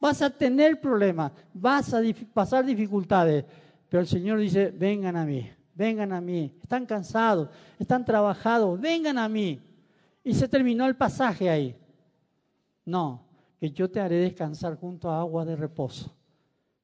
Vas 0.00 0.22
a 0.22 0.30
tener 0.30 0.80
problemas, 0.80 1.32
vas 1.52 1.92
a 1.92 2.00
pasar 2.32 2.64
dificultades, 2.64 3.44
pero 3.90 4.00
el 4.00 4.06
Señor 4.06 4.38
dice, 4.38 4.70
vengan 4.70 5.16
a 5.16 5.26
mí, 5.26 5.48
vengan 5.74 6.12
a 6.12 6.20
mí. 6.20 6.56
Están 6.62 6.86
cansados, 6.86 7.50
están 7.78 8.04
trabajados, 8.04 8.80
vengan 8.80 9.18
a 9.18 9.28
mí. 9.28 9.60
Y 10.28 10.34
se 10.34 10.46
terminó 10.46 10.86
el 10.86 10.94
pasaje 10.94 11.48
ahí. 11.48 11.74
No, 12.84 13.24
que 13.58 13.70
yo 13.70 13.90
te 13.90 13.98
haré 13.98 14.16
descansar 14.16 14.76
junto 14.76 15.08
a 15.08 15.20
agua 15.20 15.46
de 15.46 15.56
reposo. 15.56 16.14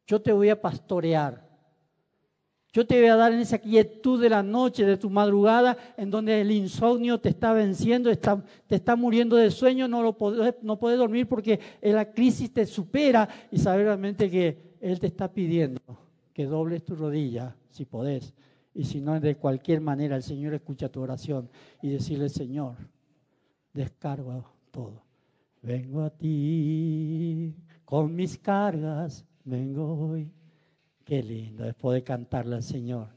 Yo 0.07 0.23
te 0.23 0.33
voy 0.33 0.49
a 0.49 0.59
pastorear. 0.59 1.47
Yo 2.73 2.87
te 2.87 2.99
voy 2.99 3.11
a 3.11 3.17
dar 3.17 3.35
en 3.35 3.41
esa 3.41 3.59
quietud 3.59 4.19
de 4.19 4.31
la 4.31 4.43
noche, 4.43 4.87
de 4.87 4.97
tu 4.97 5.11
madrugada, 5.11 5.77
en 5.99 6.11
donde 6.11 6.41
el 6.41 6.53
insomnio 6.53 7.21
te 7.21 7.29
está 7.29 7.53
venciendo, 7.53 8.11
te 8.17 8.75
está 8.75 8.97
muriendo 8.97 9.37
de 9.37 9.51
sueño, 9.51 9.89
no, 9.89 10.03
lo 10.03 10.17
podés, 10.17 10.55
no 10.63 10.79
puedes 10.79 10.99
dormir 10.99 11.29
porque 11.29 11.61
la 11.83 12.11
crisis 12.11 12.51
te 12.51 12.65
supera 12.65 13.29
y 13.51 13.59
saber 13.59 13.85
realmente 13.85 14.31
que 14.31 14.77
Él 14.81 14.99
te 14.99 15.09
está 15.09 15.31
pidiendo 15.31 15.83
que 16.33 16.47
dobles 16.47 16.83
tu 16.83 16.97
rodilla, 16.97 17.55
si 17.69 17.85
podés. 17.85 18.33
Y 18.73 18.85
si 18.85 19.03
no, 19.03 19.21
de 19.21 19.37
cualquier 19.37 19.83
manera 19.83 20.17
el 20.17 20.23
Señor 20.23 20.55
escucha 20.55 20.89
tu 20.89 21.03
oración 21.03 21.51
y 21.83 21.91
decirle, 21.91 22.31
Señor, 22.31 22.77
descargo 23.75 24.45
todo. 24.71 25.03
Vengo 25.61 26.03
a 26.03 26.11
ti 26.11 27.55
con 27.85 28.15
mis 28.15 28.39
cargas, 28.39 29.27
vengo 29.45 29.95
hoy 29.95 30.33
Qué 31.05 31.23
lindo 31.23 31.69
es 31.69 31.75
poder 31.75 32.03
cantarle 32.03 32.57
al 32.57 32.63
Señor, 32.63 33.09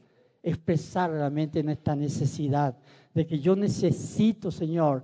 expresar 0.42 1.10
realmente 1.10 1.62
nuestra 1.62 1.96
necesidad 1.96 2.76
de 3.14 3.26
que 3.26 3.40
yo 3.40 3.56
necesito, 3.56 4.50
Señor, 4.50 5.02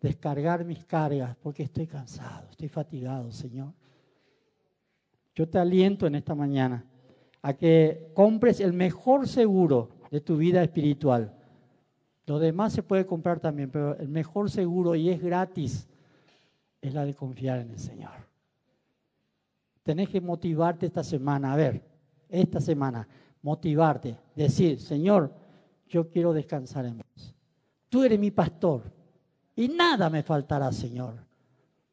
descargar 0.00 0.64
mis 0.64 0.84
cargas 0.84 1.36
porque 1.40 1.62
estoy 1.62 1.86
cansado, 1.86 2.48
estoy 2.50 2.68
fatigado, 2.68 3.30
Señor. 3.30 3.72
Yo 5.34 5.48
te 5.48 5.58
aliento 5.58 6.06
en 6.08 6.16
esta 6.16 6.34
mañana 6.34 6.84
a 7.40 7.54
que 7.54 8.10
compres 8.14 8.58
el 8.58 8.72
mejor 8.72 9.28
seguro 9.28 9.90
de 10.10 10.20
tu 10.20 10.36
vida 10.36 10.62
espiritual. 10.62 11.32
Lo 12.26 12.38
demás 12.38 12.72
se 12.72 12.82
puede 12.82 13.04
comprar 13.04 13.40
también, 13.40 13.70
pero 13.70 13.96
el 13.96 14.08
mejor 14.08 14.50
seguro 14.50 14.94
y 14.94 15.10
es 15.10 15.20
gratis 15.20 15.86
es 16.80 16.94
la 16.94 17.04
de 17.04 17.14
confiar 17.14 17.60
en 17.60 17.70
el 17.70 17.78
Señor. 17.78 18.12
Tenés 19.82 20.08
que 20.08 20.20
motivarte 20.20 20.86
esta 20.86 21.04
semana. 21.04 21.52
A 21.52 21.56
ver, 21.56 21.82
esta 22.28 22.60
semana, 22.60 23.06
motivarte, 23.42 24.16
decir, 24.34 24.80
Señor, 24.80 25.32
yo 25.88 26.08
quiero 26.08 26.32
descansar 26.32 26.86
en 26.86 26.98
vos. 26.98 27.34
Tú 27.90 28.02
eres 28.02 28.18
mi 28.18 28.30
pastor 28.30 28.82
y 29.54 29.68
nada 29.68 30.08
me 30.08 30.22
faltará, 30.22 30.72
Señor, 30.72 31.14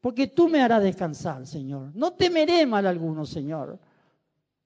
porque 0.00 0.26
tú 0.26 0.48
me 0.48 0.62
harás 0.62 0.82
descansar, 0.82 1.46
Señor. 1.46 1.92
No 1.94 2.12
temeré 2.14 2.66
mal 2.66 2.86
alguno, 2.86 3.26
Señor. 3.26 3.78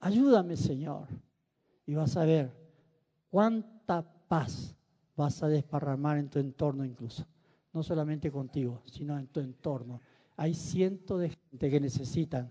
Ayúdame, 0.01 0.57
Señor. 0.57 1.09
Y 1.85 1.95
vas 1.95 2.17
a 2.17 2.25
ver 2.25 2.51
cuánta 3.29 4.03
paz 4.29 4.76
vas 5.17 5.43
a 5.43 5.49
desparramar 5.49 6.19
en 6.19 6.29
tu 6.29 6.39
entorno 6.39 6.85
incluso. 6.85 7.27
No 7.73 7.83
solamente 7.83 8.31
contigo, 8.31 8.83
sino 8.85 9.19
en 9.19 9.27
tu 9.29 9.41
entorno. 9.41 10.01
Hay 10.37 10.55
cientos 10.55 11.21
de 11.21 11.31
gente 11.31 11.71
que 11.71 11.81
necesitan 11.81 12.51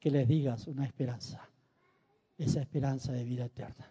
que 0.00 0.10
les 0.10 0.26
digas 0.26 0.66
una 0.66 0.84
esperanza 0.84 1.48
esa 2.38 2.60
esperanza 2.60 3.12
de 3.12 3.24
vida 3.24 3.46
eterna. 3.46 3.90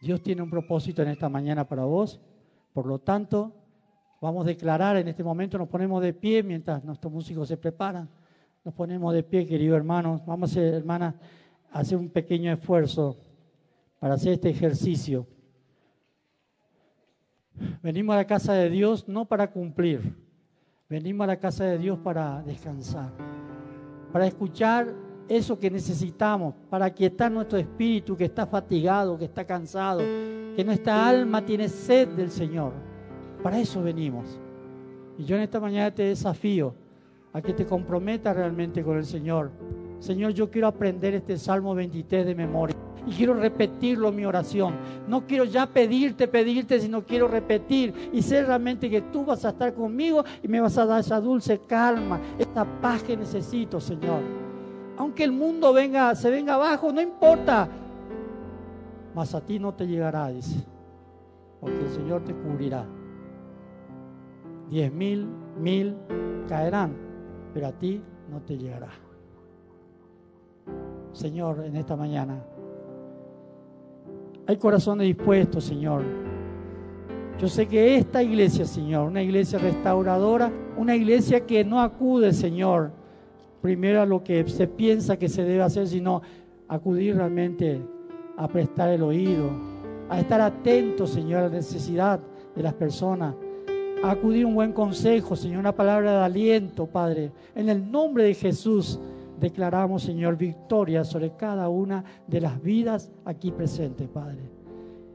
Dios 0.00 0.22
tiene 0.22 0.42
un 0.42 0.50
propósito 0.50 1.02
en 1.02 1.08
esta 1.08 1.28
mañana 1.28 1.66
para 1.66 1.84
vos, 1.84 2.20
por 2.72 2.86
lo 2.86 2.98
tanto, 2.98 3.52
vamos 4.20 4.44
a 4.44 4.48
declarar 4.48 4.96
en 4.96 5.08
este 5.08 5.24
momento, 5.24 5.58
nos 5.58 5.68
ponemos 5.68 6.02
de 6.02 6.12
pie 6.14 6.42
mientras 6.42 6.84
nuestros 6.84 7.12
músicos 7.12 7.48
se 7.48 7.56
preparan, 7.56 8.08
nos 8.64 8.74
ponemos 8.74 9.12
de 9.12 9.22
pie, 9.22 9.46
queridos 9.46 9.76
hermanos, 9.76 10.24
vamos 10.24 10.54
hermanas, 10.56 11.14
a 11.72 11.80
hacer 11.80 11.98
un 11.98 12.08
pequeño 12.08 12.52
esfuerzo 12.52 13.18
para 13.98 14.14
hacer 14.14 14.34
este 14.34 14.50
ejercicio. 14.50 15.26
Venimos 17.82 18.14
a 18.14 18.18
la 18.18 18.26
casa 18.26 18.52
de 18.54 18.70
Dios 18.70 19.08
no 19.08 19.24
para 19.24 19.50
cumplir, 19.50 20.14
venimos 20.88 21.24
a 21.24 21.28
la 21.28 21.38
casa 21.38 21.64
de 21.64 21.78
Dios 21.78 21.98
para 21.98 22.42
descansar, 22.42 23.10
para 24.12 24.26
escuchar 24.26 24.94
eso 25.30 25.56
que 25.56 25.70
necesitamos 25.70 26.54
para 26.68 26.90
quietar 26.90 27.30
nuestro 27.30 27.56
espíritu 27.56 28.16
que 28.16 28.24
está 28.24 28.46
fatigado, 28.46 29.16
que 29.16 29.26
está 29.26 29.44
cansado, 29.44 30.00
que 30.00 30.64
nuestra 30.64 31.08
alma 31.08 31.44
tiene 31.46 31.68
sed 31.68 32.08
del 32.08 32.30
Señor. 32.30 32.72
Para 33.40 33.60
eso 33.60 33.80
venimos. 33.80 34.40
Y 35.16 35.24
yo 35.24 35.36
en 35.36 35.42
esta 35.42 35.60
mañana 35.60 35.94
te 35.94 36.02
desafío 36.02 36.74
a 37.32 37.40
que 37.40 37.52
te 37.52 37.64
comprometas 37.64 38.34
realmente 38.34 38.82
con 38.82 38.96
el 38.96 39.04
Señor. 39.04 39.52
Señor, 40.00 40.32
yo 40.32 40.50
quiero 40.50 40.66
aprender 40.66 41.14
este 41.14 41.38
Salmo 41.38 41.76
23 41.76 42.26
de 42.26 42.34
memoria 42.34 42.76
y 43.06 43.12
quiero 43.12 43.34
repetirlo 43.34 44.12
mi 44.12 44.24
oración. 44.24 44.74
No 45.08 45.26
quiero 45.26 45.44
ya 45.44 45.66
pedirte, 45.66 46.28
pedirte, 46.28 46.80
sino 46.80 47.02
quiero 47.04 47.28
repetir 47.28 48.10
y 48.12 48.22
sé 48.22 48.44
realmente 48.44 48.90
que 48.90 49.02
tú 49.02 49.24
vas 49.24 49.44
a 49.44 49.50
estar 49.50 49.74
conmigo 49.74 50.24
y 50.42 50.48
me 50.48 50.60
vas 50.60 50.76
a 50.78 50.86
dar 50.86 51.00
esa 51.00 51.20
dulce 51.20 51.60
calma, 51.66 52.20
esta 52.38 52.64
paz 52.64 53.02
que 53.02 53.16
necesito, 53.16 53.80
Señor 53.80 54.40
aunque 55.00 55.24
el 55.24 55.32
mundo 55.32 55.72
venga, 55.72 56.14
se 56.14 56.30
venga 56.30 56.56
abajo, 56.56 56.92
no 56.92 57.00
importa. 57.00 57.66
Mas 59.14 59.34
a 59.34 59.40
ti 59.40 59.58
no 59.58 59.72
te 59.72 59.86
llegará, 59.86 60.28
dice, 60.28 60.62
porque 61.58 61.78
el 61.78 61.88
Señor 61.88 62.22
te 62.22 62.34
cubrirá. 62.34 62.84
Diez 64.68 64.92
mil, 64.92 65.26
mil 65.58 65.96
caerán, 66.46 66.94
pero 67.54 67.68
a 67.68 67.72
ti 67.72 68.02
no 68.30 68.42
te 68.42 68.58
llegará. 68.58 68.90
Señor, 71.12 71.64
en 71.64 71.76
esta 71.76 71.96
mañana, 71.96 72.44
Hay 74.50 74.56
corazones 74.56 75.06
dispuestos, 75.06 75.62
Señor. 75.62 76.02
Yo 77.40 77.46
sé 77.46 77.68
que 77.68 77.94
esta 77.94 78.20
iglesia, 78.20 78.64
Señor, 78.64 79.06
una 79.06 79.22
iglesia 79.22 79.60
restauradora, 79.60 80.50
una 80.76 80.96
iglesia 80.96 81.46
que 81.46 81.64
no 81.64 81.80
acude, 81.80 82.32
Señor, 82.32 82.90
primero 83.62 84.02
a 84.02 84.06
lo 84.06 84.24
que 84.24 84.48
se 84.48 84.66
piensa 84.66 85.16
que 85.16 85.28
se 85.28 85.44
debe 85.44 85.62
hacer, 85.62 85.86
sino 85.86 86.22
acudir 86.66 87.14
realmente 87.14 87.80
a 88.36 88.48
prestar 88.48 88.88
el 88.88 89.04
oído, 89.04 89.52
a 90.08 90.18
estar 90.18 90.40
atento, 90.40 91.06
Señor, 91.06 91.42
a 91.42 91.48
la 91.48 91.50
necesidad 91.50 92.18
de 92.56 92.62
las 92.64 92.74
personas, 92.74 93.36
a 94.02 94.10
acudir 94.10 94.44
un 94.46 94.56
buen 94.56 94.72
consejo, 94.72 95.36
Señor, 95.36 95.60
una 95.60 95.76
palabra 95.76 96.10
de 96.10 96.24
aliento, 96.24 96.86
Padre. 96.86 97.30
En 97.54 97.68
el 97.68 97.88
nombre 97.88 98.24
de 98.24 98.34
Jesús 98.34 98.98
declaramos, 99.40 100.02
Señor, 100.02 100.36
victoria 100.36 101.04
sobre 101.04 101.36
cada 101.36 101.68
una 101.68 102.04
de 102.26 102.40
las 102.40 102.60
vidas 102.62 103.10
aquí 103.24 103.50
presentes, 103.50 104.08
Padre. 104.08 104.50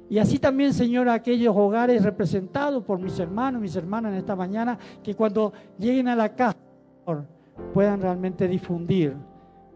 Y 0.10 0.20
así 0.20 0.38
también, 0.38 0.74
Señor, 0.74 1.10
aquellos 1.10 1.56
hogares 1.56 2.04
representados 2.04 2.84
por 2.84 3.00
mis 3.00 3.18
hermanos, 3.20 3.62
mis 3.62 3.76
hermanas 3.76 4.12
en 4.12 4.20
esta 4.20 4.36
mañana, 4.36 4.78
que 5.04 5.16
cuando 5.16 5.54
lleguen 5.80 6.08
a 6.08 6.16
la 6.16 6.36
casa, 6.36 6.58
Señor, 7.06 7.26
puedan 7.74 8.02
realmente 8.02 8.48
difundir 8.48 9.16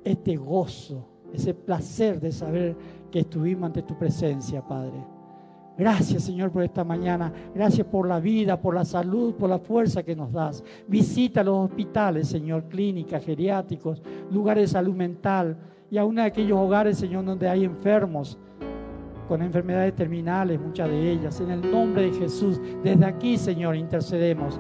este 0.04 0.36
gozo, 0.36 1.08
ese 1.34 1.54
placer 1.54 2.20
de 2.20 2.32
saber 2.32 2.76
que 3.12 3.20
estuvimos 3.20 3.68
ante 3.68 3.82
tu 3.82 3.98
presencia, 3.98 4.62
Padre. 4.62 5.19
Gracias, 5.80 6.24
Señor, 6.24 6.52
por 6.52 6.62
esta 6.62 6.84
mañana. 6.84 7.32
Gracias 7.56 7.88
por 7.88 8.06
la 8.06 8.20
vida, 8.20 8.60
por 8.60 8.76
la 8.76 8.84
salud, 8.84 9.36
por 9.36 9.50
la 9.50 9.60
fuerza 9.60 10.04
que 10.04 10.14
nos 10.14 10.34
das. 10.34 10.62
Visita 10.90 11.42
los 11.42 11.70
hospitales, 11.70 12.28
Señor, 12.28 12.66
clínicas, 12.66 13.24
geriátricos, 13.24 14.04
lugares 14.30 14.64
de 14.64 14.68
salud 14.68 14.94
mental 14.94 15.56
y 15.90 15.98
aún 15.98 16.20
aquellos 16.20 16.60
hogares, 16.60 16.98
Señor, 16.98 17.24
donde 17.24 17.48
hay 17.48 17.64
enfermos 17.64 18.38
con 19.30 19.42
enfermedades 19.42 19.96
terminales, 19.96 20.60
muchas 20.60 20.90
de 20.90 21.12
ellas. 21.12 21.40
En 21.40 21.50
el 21.50 21.72
nombre 21.72 22.12
de 22.12 22.12
Jesús, 22.12 22.60
desde 22.84 23.06
aquí, 23.06 23.38
Señor, 23.38 23.78
intercedemos. 23.78 24.60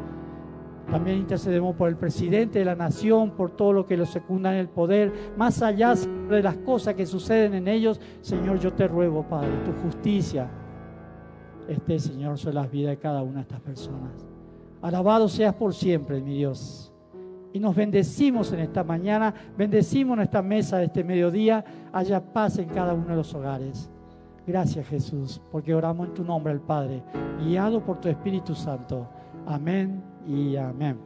También 0.89 1.17
intercedemos 1.17 1.75
por 1.75 1.89
el 1.89 1.97
presidente 1.97 2.59
de 2.59 2.65
la 2.65 2.75
nación, 2.75 3.31
por 3.31 3.51
todo 3.51 3.73
lo 3.73 3.85
que 3.85 3.97
lo 3.97 4.05
secunda 4.05 4.53
en 4.53 4.59
el 4.59 4.69
poder, 4.69 5.11
más 5.35 5.61
allá 5.61 5.95
de 6.29 6.41
las 6.41 6.55
cosas 6.55 6.93
que 6.93 7.05
suceden 7.05 7.55
en 7.55 7.67
ellos. 7.67 7.99
Señor, 8.21 8.57
yo 8.57 8.71
te 8.71 8.87
ruego, 8.87 9.23
Padre, 9.23 9.49
tu 9.65 9.73
justicia 9.83 10.49
esté, 11.69 11.99
Señor, 11.99 12.37
sobre 12.37 12.55
las 12.55 12.71
vidas 12.71 12.91
de 12.91 12.97
cada 12.97 13.23
una 13.23 13.35
de 13.35 13.41
estas 13.41 13.61
personas. 13.61 14.27
Alabado 14.81 15.27
seas 15.27 15.53
por 15.55 15.73
siempre, 15.73 16.21
mi 16.21 16.35
Dios. 16.35 16.93
Y 17.51 17.59
nos 17.59 17.75
bendecimos 17.75 18.51
en 18.53 18.59
esta 18.59 18.83
mañana, 18.83 19.33
bendecimos 19.57 20.15
nuestra 20.15 20.41
mesa 20.41 20.77
de 20.77 20.85
este 20.85 21.03
mediodía, 21.03 21.63
haya 21.91 22.21
paz 22.21 22.59
en 22.59 22.69
cada 22.69 22.93
uno 22.93 23.07
de 23.07 23.15
los 23.15 23.33
hogares. 23.33 23.89
Gracias 24.45 24.87
Jesús, 24.87 25.41
porque 25.51 25.73
oramos 25.73 26.07
en 26.07 26.13
tu 26.13 26.23
nombre 26.23 26.53
al 26.53 26.61
Padre, 26.61 27.03
guiado 27.39 27.83
por 27.83 27.99
tu 27.99 28.07
Espíritu 28.07 28.55
Santo. 28.55 29.07
Amén 29.45 30.03
y 30.27 30.55
amén. 30.55 30.97